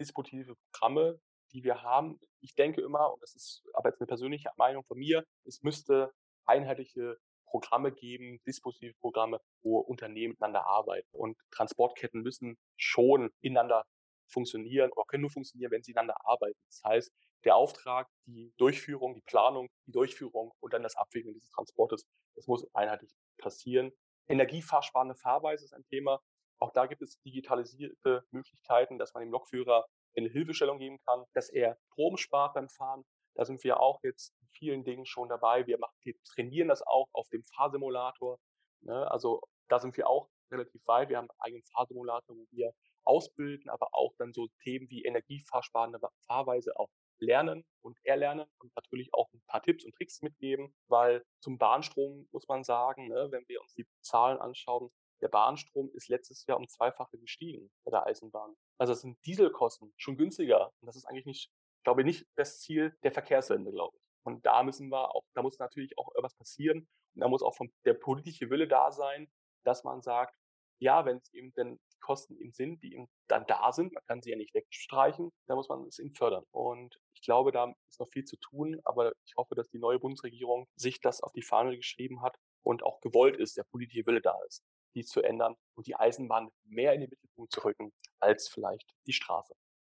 dispositive 0.00 0.56
Programme, 0.72 1.20
die 1.52 1.62
wir 1.62 1.82
haben. 1.82 2.18
Ich 2.40 2.54
denke 2.54 2.80
immer, 2.80 3.12
und 3.12 3.22
das 3.22 3.34
ist 3.34 3.62
aber 3.74 3.90
jetzt 3.90 4.00
eine 4.00 4.06
persönliche 4.06 4.48
Meinung 4.56 4.82
von 4.84 4.98
mir, 4.98 5.24
es 5.44 5.62
müsste 5.62 6.10
einheitliche 6.46 7.18
Programme 7.44 7.92
geben, 7.92 8.40
dispositive 8.46 8.94
Programme, 9.00 9.40
wo 9.62 9.78
Unternehmen 9.78 10.32
miteinander 10.32 10.66
arbeiten. 10.66 11.08
Und 11.12 11.36
Transportketten 11.50 12.22
müssen 12.22 12.56
schon 12.76 13.30
ineinander 13.40 13.84
funktionieren 14.26 14.90
oder 14.92 15.04
können 15.06 15.20
nur 15.20 15.30
funktionieren, 15.30 15.70
wenn 15.70 15.82
sie 15.82 15.92
ineinander 15.92 16.16
arbeiten. 16.24 16.58
Das 16.66 16.82
heißt, 16.82 17.12
der 17.44 17.56
Auftrag, 17.56 18.08
die 18.26 18.54
Durchführung, 18.56 19.14
die 19.14 19.22
Planung, 19.22 19.68
die 19.86 19.92
Durchführung 19.92 20.52
und 20.60 20.72
dann 20.72 20.82
das 20.82 20.96
Abwägen 20.96 21.34
dieses 21.34 21.50
Transportes, 21.50 22.06
das 22.34 22.46
muss 22.46 22.66
einheitlich 22.74 23.12
passieren. 23.36 23.92
Energiefahrspannende 24.28 25.14
Fahrweise 25.14 25.66
ist 25.66 25.74
ein 25.74 25.84
Thema. 25.84 26.20
Auch 26.60 26.72
da 26.72 26.86
gibt 26.86 27.02
es 27.02 27.20
digitalisierte 27.22 28.24
Möglichkeiten, 28.30 28.98
dass 28.98 29.14
man 29.14 29.22
dem 29.22 29.32
Lokführer 29.32 29.86
eine 30.16 30.28
Hilfestellung 30.28 30.78
geben 30.78 30.98
kann, 31.06 31.24
dass 31.34 31.50
er 31.50 31.76
Strom 31.92 32.16
spart 32.16 32.54
beim 32.54 32.68
Fahren. 32.68 33.04
Da 33.34 33.44
sind 33.44 33.62
wir 33.64 33.80
auch 33.80 34.00
jetzt 34.02 34.32
in 34.40 34.48
vielen 34.48 34.84
Dingen 34.84 35.06
schon 35.06 35.28
dabei. 35.28 35.66
Wir, 35.66 35.78
machen, 35.78 35.94
wir 36.02 36.14
trainieren 36.24 36.68
das 36.68 36.82
auch 36.82 37.08
auf 37.12 37.28
dem 37.30 37.42
Fahrsimulator. 37.42 38.38
Ne? 38.82 39.10
Also 39.10 39.40
da 39.68 39.80
sind 39.80 39.96
wir 39.96 40.08
auch 40.08 40.28
relativ 40.52 40.86
weit. 40.86 41.08
Wir 41.08 41.18
haben 41.18 41.28
einen 41.30 41.40
eigenen 41.40 41.64
Fahrsimulator, 41.64 42.36
wo 42.36 42.46
wir 42.50 42.72
ausbilden, 43.04 43.68
aber 43.70 43.88
auch 43.92 44.14
dann 44.18 44.32
so 44.32 44.48
Themen 44.62 44.88
wie 44.88 45.04
energiefahrsparende 45.04 45.98
Fahrweise 46.26 46.78
auch 46.78 46.88
lernen 47.18 47.64
und 47.82 47.98
erlernen 48.04 48.46
und 48.58 48.74
natürlich 48.76 49.12
auch 49.12 49.32
ein 49.32 49.42
paar 49.46 49.62
Tipps 49.62 49.84
und 49.84 49.94
Tricks 49.94 50.22
mitgeben, 50.22 50.74
weil 50.88 51.24
zum 51.40 51.58
Bahnstrom 51.58 52.28
muss 52.32 52.46
man 52.48 52.64
sagen, 52.64 53.08
ne, 53.08 53.28
wenn 53.30 53.44
wir 53.48 53.60
uns 53.60 53.74
die 53.74 53.86
Zahlen 54.02 54.38
anschauen, 54.38 54.90
der 55.24 55.30
Bahnstrom 55.30 55.90
ist 55.94 56.08
letztes 56.08 56.44
Jahr 56.46 56.58
um 56.58 56.68
zweifache 56.68 57.18
gestiegen 57.18 57.70
bei 57.84 57.90
der 57.90 58.06
Eisenbahn. 58.06 58.54
Also 58.78 58.92
sind 58.92 59.18
Dieselkosten 59.24 59.94
schon 59.96 60.18
günstiger 60.18 60.70
und 60.80 60.86
das 60.86 60.96
ist 60.96 61.06
eigentlich 61.06 61.24
nicht, 61.24 61.50
glaube 61.82 62.02
ich, 62.02 62.06
nicht 62.06 62.26
das 62.36 62.60
Ziel 62.60 62.94
der 63.02 63.10
Verkehrswende, 63.10 63.72
glaube 63.72 63.96
ich. 63.96 64.02
Und 64.26 64.44
da 64.44 64.62
müssen 64.62 64.90
wir 64.90 65.14
auch, 65.14 65.24
da 65.34 65.42
muss 65.42 65.58
natürlich 65.58 65.96
auch 65.98 66.14
etwas 66.14 66.34
passieren 66.34 66.86
und 67.14 67.20
da 67.20 67.28
muss 67.28 67.42
auch 67.42 67.56
von 67.56 67.72
der 67.86 67.94
politische 67.94 68.50
Wille 68.50 68.68
da 68.68 68.92
sein, 68.92 69.26
dass 69.64 69.82
man 69.82 70.02
sagt, 70.02 70.36
ja, 70.78 71.06
wenn 71.06 71.16
es 71.16 71.32
eben 71.32 71.54
denn 71.54 71.80
Kosten 72.00 72.36
eben 72.36 72.52
sind, 72.52 72.82
die 72.82 72.92
eben 72.92 73.08
dann 73.28 73.46
da 73.46 73.72
sind, 73.72 73.94
man 73.94 74.04
kann 74.06 74.20
sie 74.20 74.30
ja 74.30 74.36
nicht 74.36 74.52
wegstreichen, 74.52 75.32
da 75.46 75.54
muss 75.54 75.70
man 75.70 75.86
es 75.86 75.98
eben 75.98 76.14
fördern. 76.14 76.44
Und 76.50 77.00
ich 77.14 77.22
glaube, 77.22 77.50
da 77.50 77.72
ist 77.88 77.98
noch 77.98 78.10
viel 78.10 78.24
zu 78.24 78.36
tun, 78.36 78.78
aber 78.84 79.12
ich 79.24 79.34
hoffe, 79.38 79.54
dass 79.54 79.70
die 79.70 79.78
neue 79.78 79.98
Bundesregierung 79.98 80.66
sich 80.76 81.00
das 81.00 81.22
auf 81.22 81.32
die 81.32 81.42
Fahne 81.42 81.74
geschrieben 81.76 82.20
hat 82.20 82.36
und 82.62 82.82
auch 82.82 83.00
gewollt 83.00 83.38
ist, 83.38 83.56
der 83.56 83.64
politische 83.64 84.06
Wille 84.06 84.20
da 84.20 84.36
ist, 84.46 84.62
dies 84.94 85.08
zu 85.08 85.22
ändern 85.22 85.56
und 85.74 85.86
die 85.86 85.96
Eisenbahn 85.96 86.50
mehr 86.64 86.94
in 86.94 87.00
den 87.00 87.10
Mittelpunkt 87.10 87.52
zu 87.52 87.60
rücken 87.64 87.92
als 88.20 88.48
vielleicht 88.48 88.94
die 89.06 89.12
Straße. 89.12 89.54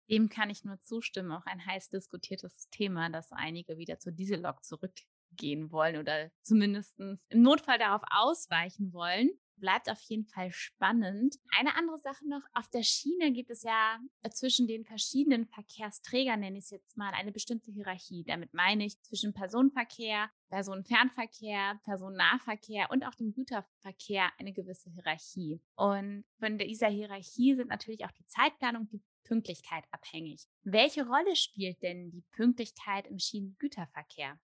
Dem 0.09 0.29
kann 0.29 0.49
ich 0.49 0.63
nur 0.63 0.79
zustimmen. 0.79 1.31
Auch 1.31 1.45
ein 1.45 1.65
heiß 1.65 1.89
diskutiertes 1.89 2.69
Thema, 2.69 3.09
dass 3.09 3.31
einige 3.31 3.77
wieder 3.77 3.99
zur 3.99 4.11
Diesellok 4.11 4.63
zurückgehen 4.63 5.71
wollen 5.71 5.97
oder 5.97 6.31
zumindest 6.41 6.99
im 6.99 7.19
Notfall 7.41 7.77
darauf 7.77 8.01
ausweichen 8.09 8.91
wollen 8.91 9.29
bleibt 9.59 9.89
auf 9.89 9.99
jeden 10.01 10.25
Fall 10.25 10.51
spannend. 10.51 11.35
Eine 11.57 11.75
andere 11.75 11.97
Sache 11.99 12.27
noch, 12.27 12.41
auf 12.53 12.69
der 12.69 12.83
Schiene 12.83 13.31
gibt 13.31 13.49
es 13.49 13.63
ja 13.63 13.99
äh, 14.23 14.29
zwischen 14.29 14.67
den 14.67 14.85
verschiedenen 14.85 15.45
Verkehrsträgern, 15.47 16.39
nenne 16.39 16.57
ich 16.57 16.65
es 16.65 16.71
jetzt 16.71 16.97
mal, 16.97 17.11
eine 17.13 17.31
bestimmte 17.31 17.71
Hierarchie. 17.71 18.23
Damit 18.23 18.53
meine 18.53 18.85
ich 18.85 19.01
zwischen 19.01 19.33
Personenverkehr, 19.33 20.29
Personenfernverkehr, 20.49 21.79
Personennahverkehr 21.83 22.89
und 22.91 23.05
auch 23.05 23.15
dem 23.15 23.33
Güterverkehr 23.33 24.31
eine 24.37 24.53
gewisse 24.53 24.89
Hierarchie. 24.89 25.61
Und 25.75 26.25
von 26.39 26.57
dieser 26.57 26.89
Hierarchie 26.89 27.55
sind 27.55 27.69
natürlich 27.69 28.05
auch 28.05 28.11
die 28.11 28.25
Zeitplanung, 28.25 28.87
die 28.89 29.01
Pünktlichkeit 29.23 29.83
abhängig. 29.91 30.47
Welche 30.63 31.05
Rolle 31.05 31.35
spielt 31.35 31.81
denn 31.83 32.09
die 32.09 32.23
Pünktlichkeit 32.31 33.07
im 33.07 33.19
Schienengüterverkehr? 33.19 34.39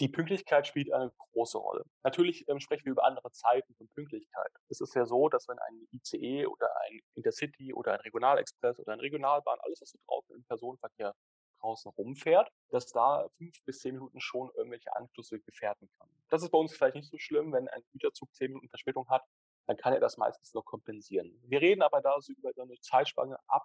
Die 0.00 0.08
Pünktlichkeit 0.08 0.66
spielt 0.66 0.90
eine 0.92 1.12
große 1.32 1.58
Rolle. 1.58 1.84
Natürlich 2.02 2.48
ähm, 2.48 2.58
sprechen 2.58 2.86
wir 2.86 2.92
über 2.92 3.04
andere 3.04 3.30
Zeiten 3.32 3.74
von 3.74 3.86
Pünktlichkeit. 3.88 4.50
Es 4.70 4.80
ist 4.80 4.94
ja 4.94 5.04
so, 5.04 5.28
dass 5.28 5.46
wenn 5.46 5.58
ein 5.58 5.86
ICE 5.92 6.46
oder 6.46 6.68
ein 6.86 7.00
Intercity 7.14 7.74
oder 7.74 7.92
ein 7.92 8.00
Regionalexpress 8.00 8.78
oder 8.78 8.94
eine 8.94 9.02
Regionalbahn, 9.02 9.58
alles, 9.60 9.82
was 9.82 9.90
so 9.90 9.98
draußen 10.06 10.36
im 10.36 10.44
Personenverkehr 10.44 11.14
draußen 11.60 11.90
rumfährt, 11.92 12.50
dass 12.70 12.86
da 12.86 13.28
fünf 13.36 13.62
bis 13.66 13.80
zehn 13.80 13.94
Minuten 13.94 14.20
schon 14.20 14.50
irgendwelche 14.56 14.96
Anschlüsse 14.96 15.38
gefährden 15.40 15.90
kann. 15.98 16.08
Das 16.30 16.42
ist 16.42 16.50
bei 16.50 16.56
uns 16.56 16.74
vielleicht 16.74 16.96
nicht 16.96 17.10
so 17.10 17.18
schlimm, 17.18 17.52
wenn 17.52 17.68
ein 17.68 17.82
Güterzug 17.92 18.34
zehn 18.34 18.48
Minuten 18.48 18.70
Verspätung 18.70 19.06
hat, 19.10 19.22
dann 19.66 19.76
kann 19.76 19.92
er 19.92 20.00
das 20.00 20.16
meistens 20.16 20.54
noch 20.54 20.64
kompensieren. 20.64 21.38
Wir 21.44 21.60
reden 21.60 21.82
aber 21.82 22.00
da 22.00 22.18
so 22.20 22.32
über 22.32 22.50
eine 22.56 22.80
Zeitspanne 22.80 23.38
ab, 23.48 23.64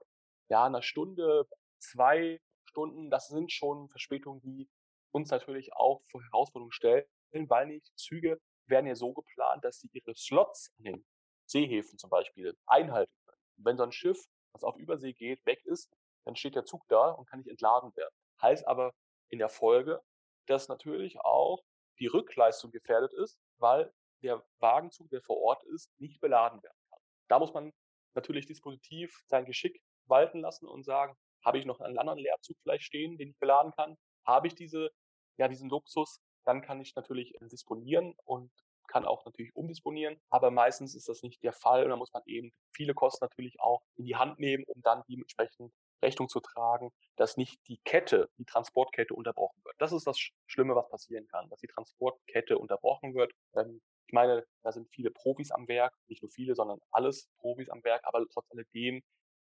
ja, 0.50 0.66
einer 0.66 0.82
Stunde, 0.82 1.48
zwei 1.80 2.42
Stunden, 2.66 3.10
das 3.10 3.30
sind 3.30 3.54
schon 3.54 3.88
Verspätungen, 3.88 4.42
die 4.42 4.68
uns 5.16 5.32
natürlich 5.32 5.74
auch 5.74 6.02
vor 6.12 6.22
Herausforderungen 6.24 6.74
stellen, 6.74 7.06
weil 7.32 7.68
nicht 7.68 7.90
Züge 7.96 8.38
werden 8.68 8.88
ja 8.88 8.96
so 8.96 9.14
geplant, 9.14 9.64
dass 9.64 9.80
sie 9.80 9.90
ihre 9.94 10.14
Slots 10.14 10.72
an 10.78 10.84
den 10.84 11.06
Seehäfen 11.46 11.98
zum 11.98 12.10
Beispiel 12.10 12.54
einhalten 12.66 13.14
können. 13.26 13.42
wenn 13.58 13.78
so 13.78 13.84
ein 13.84 13.94
Schiff, 13.94 14.22
was 14.52 14.64
auf 14.64 14.76
Übersee 14.76 15.14
geht, 15.14 15.46
weg 15.46 15.64
ist, 15.66 15.90
dann 16.26 16.36
steht 16.36 16.56
der 16.56 16.66
Zug 16.66 16.84
da 16.90 17.12
und 17.12 17.30
kann 17.30 17.40
nicht 17.40 17.50
entladen 17.50 17.96
werden. 17.96 18.14
Heißt 18.42 18.68
aber 18.68 18.94
in 19.30 19.40
der 19.40 19.48
Folge, 19.48 20.02
dass 20.48 20.68
natürlich 20.68 21.18
auch 21.22 21.64
die 22.00 22.08
Rückleistung 22.08 22.72
gefährdet 22.72 23.14
ist, 23.14 23.38
weil 23.58 23.94
der 24.22 24.44
Wagenzug, 24.60 25.10
der 25.12 25.22
vor 25.22 25.38
Ort 25.38 25.64
ist, 25.66 25.90
nicht 25.98 26.20
beladen 26.20 26.62
werden 26.62 26.78
kann. 26.90 27.00
Da 27.30 27.40
muss 27.40 27.54
man 27.54 27.72
natürlich 28.16 28.48
dispositiv 28.48 29.24
sein 29.28 29.46
Geschick 29.46 29.82
walten 30.08 30.42
lassen 30.42 30.68
und 30.68 30.84
sagen, 30.84 31.16
habe 31.46 31.58
ich 31.58 31.66
noch 31.66 31.80
einen 31.80 31.98
anderen 31.98 32.20
Leerzug 32.20 32.58
vielleicht 32.62 32.84
stehen, 32.84 33.18
den 33.18 33.30
ich 33.30 33.38
beladen 33.38 33.72
kann? 33.72 33.96
Habe 34.26 34.48
ich 34.48 34.56
diese 34.56 34.90
ja, 35.38 35.48
diesen 35.48 35.70
Luxus, 35.70 36.20
dann 36.46 36.62
kann 36.62 36.82
ich 36.82 36.96
natürlich 36.96 37.36
disponieren 37.42 38.16
und 38.26 38.52
kann 38.88 39.06
auch 39.06 39.26
natürlich 39.26 39.56
umdisponieren, 39.56 40.20
aber 40.30 40.52
meistens 40.52 40.96
ist 40.96 41.10
das 41.10 41.24
nicht 41.24 41.44
der 41.44 41.54
Fall 41.54 41.84
und 41.84 41.90
da 41.90 41.96
muss 41.96 42.14
man 42.14 42.22
eben 42.28 42.52
viele 42.72 42.94
Kosten 42.94 43.26
natürlich 43.26 43.60
auch 43.60 43.82
in 43.96 44.06
die 44.06 44.16
Hand 44.16 44.40
nehmen, 44.40 44.64
um 44.68 44.82
dann 44.82 45.04
dementsprechend 45.10 45.74
Rechnung 46.04 46.30
zu 46.30 46.40
tragen, 46.40 46.92
dass 47.16 47.38
nicht 47.38 47.60
die 47.68 47.78
Kette, 47.84 48.30
die 48.38 48.46
Transportkette 48.46 49.14
unterbrochen 49.14 49.60
wird. 49.64 49.76
Das 49.80 49.92
ist 49.92 50.06
das 50.06 50.20
Schlimme, 50.46 50.76
was 50.76 50.90
passieren 50.90 51.28
kann, 51.28 51.50
dass 51.50 51.60
die 51.60 51.68
Transportkette 51.68 52.58
unterbrochen 52.58 53.16
wird. 53.16 53.32
Ähm, 53.56 53.82
ich 54.08 54.14
meine, 54.14 54.46
da 54.62 54.72
sind 54.72 54.88
viele 54.90 55.10
Profis 55.10 55.52
am 55.52 55.68
Werk, 55.68 55.94
nicht 56.08 56.22
nur 56.22 56.32
viele, 56.32 56.54
sondern 56.56 56.80
alles 56.92 57.28
Profis 57.40 57.70
am 57.70 57.84
Werk, 57.84 58.02
aber 58.06 58.24
trotz 58.32 58.46
alledem 58.52 59.02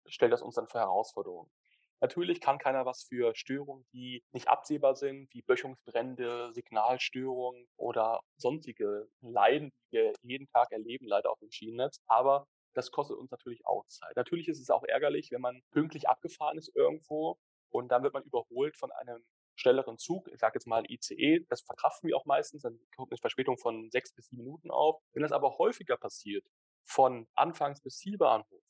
stellt 0.06 0.32
das 0.32 0.42
uns 0.42 0.54
dann 0.54 0.68
für 0.68 0.78
Herausforderungen. 0.78 1.50
Natürlich 2.00 2.40
kann 2.40 2.58
keiner 2.58 2.84
was 2.84 3.04
für 3.04 3.34
Störungen, 3.34 3.86
die 3.92 4.22
nicht 4.32 4.48
absehbar 4.48 4.94
sind, 4.94 5.32
wie 5.32 5.42
Böschungsbrände, 5.42 6.52
Signalstörungen 6.52 7.66
oder 7.76 8.20
sonstige 8.36 9.08
Leiden, 9.20 9.70
die 9.70 9.96
wir 9.96 10.12
jeden 10.22 10.46
Tag 10.48 10.70
erleben, 10.72 11.06
leider 11.06 11.30
auf 11.30 11.38
dem 11.38 11.50
Schienennetz. 11.50 12.00
Aber 12.06 12.46
das 12.74 12.90
kostet 12.90 13.16
uns 13.16 13.30
natürlich 13.30 13.64
auch 13.66 13.86
Zeit. 13.86 14.16
Natürlich 14.16 14.48
ist 14.48 14.60
es 14.60 14.70
auch 14.70 14.84
ärgerlich, 14.84 15.30
wenn 15.30 15.40
man 15.40 15.62
pünktlich 15.70 16.08
abgefahren 16.08 16.58
ist 16.58 16.74
irgendwo 16.74 17.38
und 17.70 17.88
dann 17.88 18.02
wird 18.02 18.14
man 18.14 18.24
überholt 18.24 18.76
von 18.76 18.90
einem 18.92 19.24
schnelleren 19.56 19.98
Zug, 19.98 20.28
ich 20.32 20.40
sage 20.40 20.56
jetzt 20.56 20.66
mal 20.66 20.84
ICE, 20.88 21.44
das 21.48 21.62
verkraften 21.62 22.08
wir 22.08 22.16
auch 22.16 22.26
meistens, 22.26 22.62
dann 22.62 22.78
kommt 22.96 23.12
eine 23.12 23.18
Verspätung 23.18 23.56
von 23.56 23.90
sechs 23.90 24.12
bis 24.12 24.26
sieben 24.26 24.42
Minuten 24.42 24.70
auf. 24.70 25.00
Wenn 25.12 25.22
das 25.22 25.32
aber 25.32 25.58
häufiger 25.58 25.96
passiert, 25.96 26.44
von 26.84 27.28
Anfangs 27.34 27.80
bis 27.80 27.98
Zielbahnhof, 27.98 28.62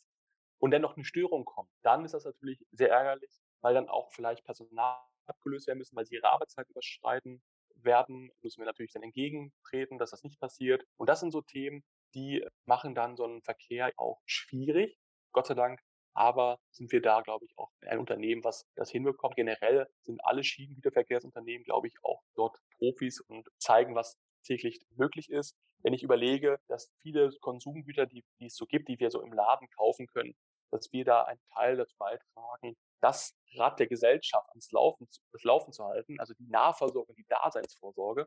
und 0.64 0.70
dann 0.70 0.80
noch 0.80 0.96
eine 0.96 1.04
Störung 1.04 1.44
kommt, 1.44 1.68
dann 1.82 2.06
ist 2.06 2.14
das 2.14 2.24
natürlich 2.24 2.64
sehr 2.72 2.88
ärgerlich, 2.88 3.42
weil 3.60 3.74
dann 3.74 3.90
auch 3.90 4.10
vielleicht 4.12 4.46
Personal 4.46 4.96
abgelöst 5.26 5.66
werden 5.66 5.76
müssen, 5.76 5.94
weil 5.94 6.06
sie 6.06 6.14
ihre 6.14 6.30
Arbeitszeit 6.30 6.70
überschreiten 6.70 7.42
werden, 7.74 8.32
müssen 8.40 8.62
wir 8.62 8.64
natürlich 8.64 8.94
dann 8.94 9.02
entgegentreten, 9.02 9.98
dass 9.98 10.12
das 10.12 10.22
nicht 10.22 10.40
passiert. 10.40 10.82
Und 10.96 11.10
das 11.10 11.20
sind 11.20 11.32
so 11.32 11.42
Themen, 11.42 11.84
die 12.14 12.46
machen 12.64 12.94
dann 12.94 13.14
so 13.14 13.24
einen 13.24 13.42
Verkehr 13.42 13.92
auch 13.98 14.22
schwierig. 14.24 14.96
Gott 15.32 15.48
sei 15.48 15.54
Dank 15.54 15.82
aber 16.14 16.60
sind 16.70 16.92
wir 16.92 17.02
da, 17.02 17.20
glaube 17.20 17.44
ich, 17.44 17.58
auch 17.58 17.70
ein 17.82 17.98
Unternehmen, 17.98 18.42
was 18.42 18.64
das 18.76 18.90
hinbekommt. 18.90 19.34
Generell 19.34 19.86
sind 20.02 20.24
alle 20.24 20.44
Schienengüterverkehrsunternehmen, 20.44 21.64
glaube 21.64 21.88
ich, 21.88 21.96
auch 22.02 22.22
dort 22.36 22.56
Profis 22.78 23.20
und 23.20 23.48
zeigen, 23.58 23.94
was 23.94 24.16
täglich 24.44 24.80
möglich 24.96 25.28
ist. 25.28 25.56
Wenn 25.82 25.92
ich 25.92 26.02
überlege, 26.02 26.58
dass 26.68 26.90
viele 27.02 27.30
Konsumgüter, 27.40 28.06
die, 28.06 28.24
die 28.40 28.46
es 28.46 28.56
so 28.56 28.64
gibt, 28.64 28.88
die 28.88 28.98
wir 28.98 29.10
so 29.10 29.20
im 29.20 29.32
Laden 29.32 29.68
kaufen 29.76 30.06
können, 30.06 30.34
dass 30.70 30.92
wir 30.92 31.04
da 31.04 31.24
einen 31.24 31.40
Teil 31.52 31.76
dazu 31.76 31.94
beitragen, 31.98 32.76
das 33.00 33.36
Rad 33.56 33.78
der 33.78 33.86
Gesellschaft 33.86 34.48
ans 34.50 34.70
Laufen, 34.72 35.06
das 35.32 35.44
Laufen 35.44 35.72
zu 35.72 35.84
halten, 35.84 36.18
also 36.18 36.34
die 36.34 36.46
Nahversorgung, 36.46 37.14
die 37.16 37.26
Daseinsvorsorge. 37.28 38.26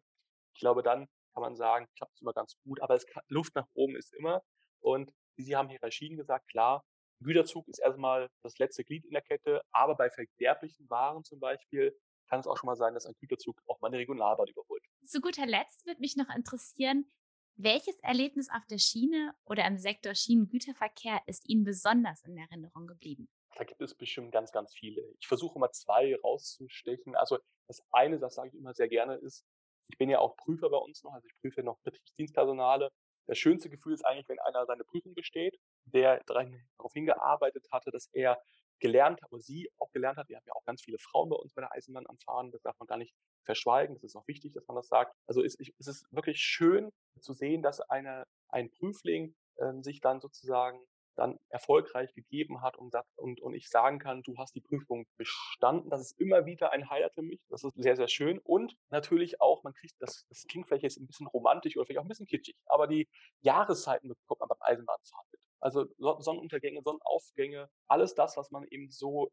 Ich 0.53 0.59
glaube, 0.59 0.83
dann 0.83 1.07
kann 1.33 1.41
man 1.41 1.55
sagen, 1.55 1.87
klappt 1.95 2.13
es 2.15 2.21
immer 2.21 2.33
ganz 2.33 2.55
gut, 2.63 2.81
aber 2.81 2.97
kann, 2.99 3.23
Luft 3.27 3.55
nach 3.55 3.67
oben 3.73 3.95
ist 3.95 4.13
immer. 4.13 4.43
Und 4.79 5.11
Sie 5.35 5.55
haben 5.55 5.69
Hierarchien 5.69 6.17
gesagt, 6.17 6.47
klar, 6.49 6.83
Güterzug 7.19 7.67
ist 7.67 7.79
erstmal 7.79 8.29
das 8.43 8.57
letzte 8.57 8.83
Glied 8.83 9.05
in 9.05 9.11
der 9.11 9.21
Kette, 9.21 9.61
aber 9.71 9.95
bei 9.95 10.09
verderblichen 10.09 10.89
Waren 10.89 11.23
zum 11.23 11.39
Beispiel 11.39 11.95
kann 12.29 12.39
es 12.39 12.47
auch 12.47 12.57
schon 12.57 12.67
mal 12.67 12.75
sein, 12.75 12.93
dass 12.93 13.05
ein 13.05 13.15
Güterzug 13.19 13.59
auch 13.67 13.79
mal 13.81 13.87
eine 13.87 13.97
Regionalbahn 13.97 14.47
überholt. 14.47 14.83
Zu 15.03 15.21
guter 15.21 15.45
Letzt 15.45 15.85
würde 15.85 16.01
mich 16.01 16.15
noch 16.17 16.29
interessieren, 16.35 17.11
welches 17.57 17.99
Erlebnis 17.99 18.49
auf 18.49 18.65
der 18.67 18.77
Schiene 18.77 19.33
oder 19.45 19.65
im 19.65 19.77
Sektor 19.77 20.15
Schienengüterverkehr 20.15 21.19
ist 21.25 21.47
Ihnen 21.49 21.63
besonders 21.63 22.23
in 22.23 22.37
Erinnerung 22.37 22.87
geblieben? 22.87 23.27
Da 23.55 23.63
gibt 23.63 23.81
es 23.81 23.95
bestimmt 23.95 24.31
ganz, 24.31 24.51
ganz 24.51 24.73
viele. 24.73 25.01
Ich 25.19 25.27
versuche 25.27 25.57
mal 25.59 25.71
zwei 25.71 26.15
rauszustechen. 26.15 27.15
Also 27.15 27.39
das 27.67 27.83
eine, 27.91 28.19
das 28.19 28.35
sage 28.35 28.49
ich 28.49 28.55
immer 28.55 28.73
sehr 28.73 28.87
gerne, 28.87 29.15
ist, 29.15 29.43
ich 29.89 29.97
bin 29.97 30.09
ja 30.09 30.19
auch 30.19 30.37
Prüfer 30.37 30.69
bei 30.69 30.77
uns 30.77 31.03
noch, 31.03 31.13
also 31.13 31.27
ich 31.27 31.35
prüfe 31.41 31.63
noch 31.63 31.79
Betriebsdienstpersonale 31.79 32.91
das 33.27 33.37
schönste 33.37 33.69
Gefühl 33.69 33.93
ist 33.93 34.05
eigentlich, 34.05 34.29
wenn 34.29 34.39
einer 34.39 34.65
seine 34.65 34.85
Prüfung 34.85 35.13
besteht, 35.13 35.59
der 35.85 36.23
darauf 36.25 36.93
hingearbeitet 36.93 37.67
hatte, 37.71 37.91
dass 37.91 38.09
er 38.13 38.41
gelernt 38.79 39.21
hat, 39.21 39.31
oder 39.31 39.41
sie 39.41 39.69
auch 39.77 39.91
gelernt 39.91 40.17
hat. 40.17 40.29
Wir 40.29 40.37
haben 40.37 40.45
ja 40.45 40.53
auch 40.53 40.65
ganz 40.65 40.81
viele 40.81 40.97
Frauen 40.99 41.29
bei 41.29 41.35
uns 41.35 41.53
bei 41.53 41.61
der 41.61 41.71
Eisenbahn 41.73 42.07
am 42.07 42.17
Fahren. 42.19 42.51
Das 42.51 42.61
darf 42.61 42.77
man 42.79 42.87
gar 42.87 42.97
nicht 42.97 43.13
verschweigen. 43.43 43.95
Das 43.95 44.03
ist 44.03 44.15
auch 44.15 44.27
wichtig, 44.27 44.53
dass 44.53 44.67
man 44.67 44.75
das 44.75 44.87
sagt. 44.87 45.13
Also 45.27 45.43
es, 45.43 45.55
es 45.59 45.87
ist 45.87 46.05
wirklich 46.11 46.39
schön 46.39 46.91
zu 47.19 47.33
sehen, 47.33 47.61
dass 47.61 47.81
eine, 47.81 48.25
ein 48.49 48.69
Prüfling 48.69 49.35
äh, 49.57 49.73
sich 49.81 49.99
dann 50.01 50.19
sozusagen 50.19 50.79
dann 51.17 51.39
erfolgreich 51.49 52.13
gegeben 52.13 52.61
hat 52.61 52.77
und, 52.77 52.93
und, 53.15 53.41
und 53.41 53.53
ich 53.55 53.69
sagen 53.69 53.99
kann, 53.99 54.21
du 54.21 54.37
hast 54.37 54.55
die 54.55 54.61
Prüfung 54.61 55.05
bestanden. 55.17 55.89
Das 55.89 55.99
ist 55.99 56.19
immer 56.19 56.45
wieder 56.45 56.71
ein 56.71 56.89
Highlight 56.89 57.13
für 57.15 57.23
mich. 57.23 57.41
Das 57.49 57.63
ist 57.63 57.73
sehr, 57.75 57.95
sehr 57.95 58.07
schön. 58.07 58.39
Und 58.39 58.75
natürlich 58.89 59.41
auch, 59.41 59.63
man 59.63 59.73
kriegt, 59.73 59.95
das, 59.99 60.25
das 60.29 60.45
klingt 60.47 60.67
vielleicht 60.67 60.83
jetzt 60.83 60.99
ein 60.99 61.07
bisschen 61.07 61.27
romantisch 61.27 61.75
oder 61.75 61.85
vielleicht 61.85 61.99
auch 61.99 62.05
ein 62.05 62.09
bisschen 62.09 62.27
kitschig, 62.27 62.55
aber 62.67 62.87
die 62.87 63.07
Jahreszeiten 63.41 64.09
bekommt 64.09 64.39
man 64.39 64.49
beim 64.49 64.61
Eisenbahnfahren. 64.61 65.26
Also 65.59 65.85
Sonnenuntergänge, 65.97 66.81
Sonnenaufgänge, 66.83 67.69
alles 67.87 68.13
das, 68.13 68.37
was 68.37 68.51
man 68.51 68.65
eben 68.69 68.89
so 68.89 69.31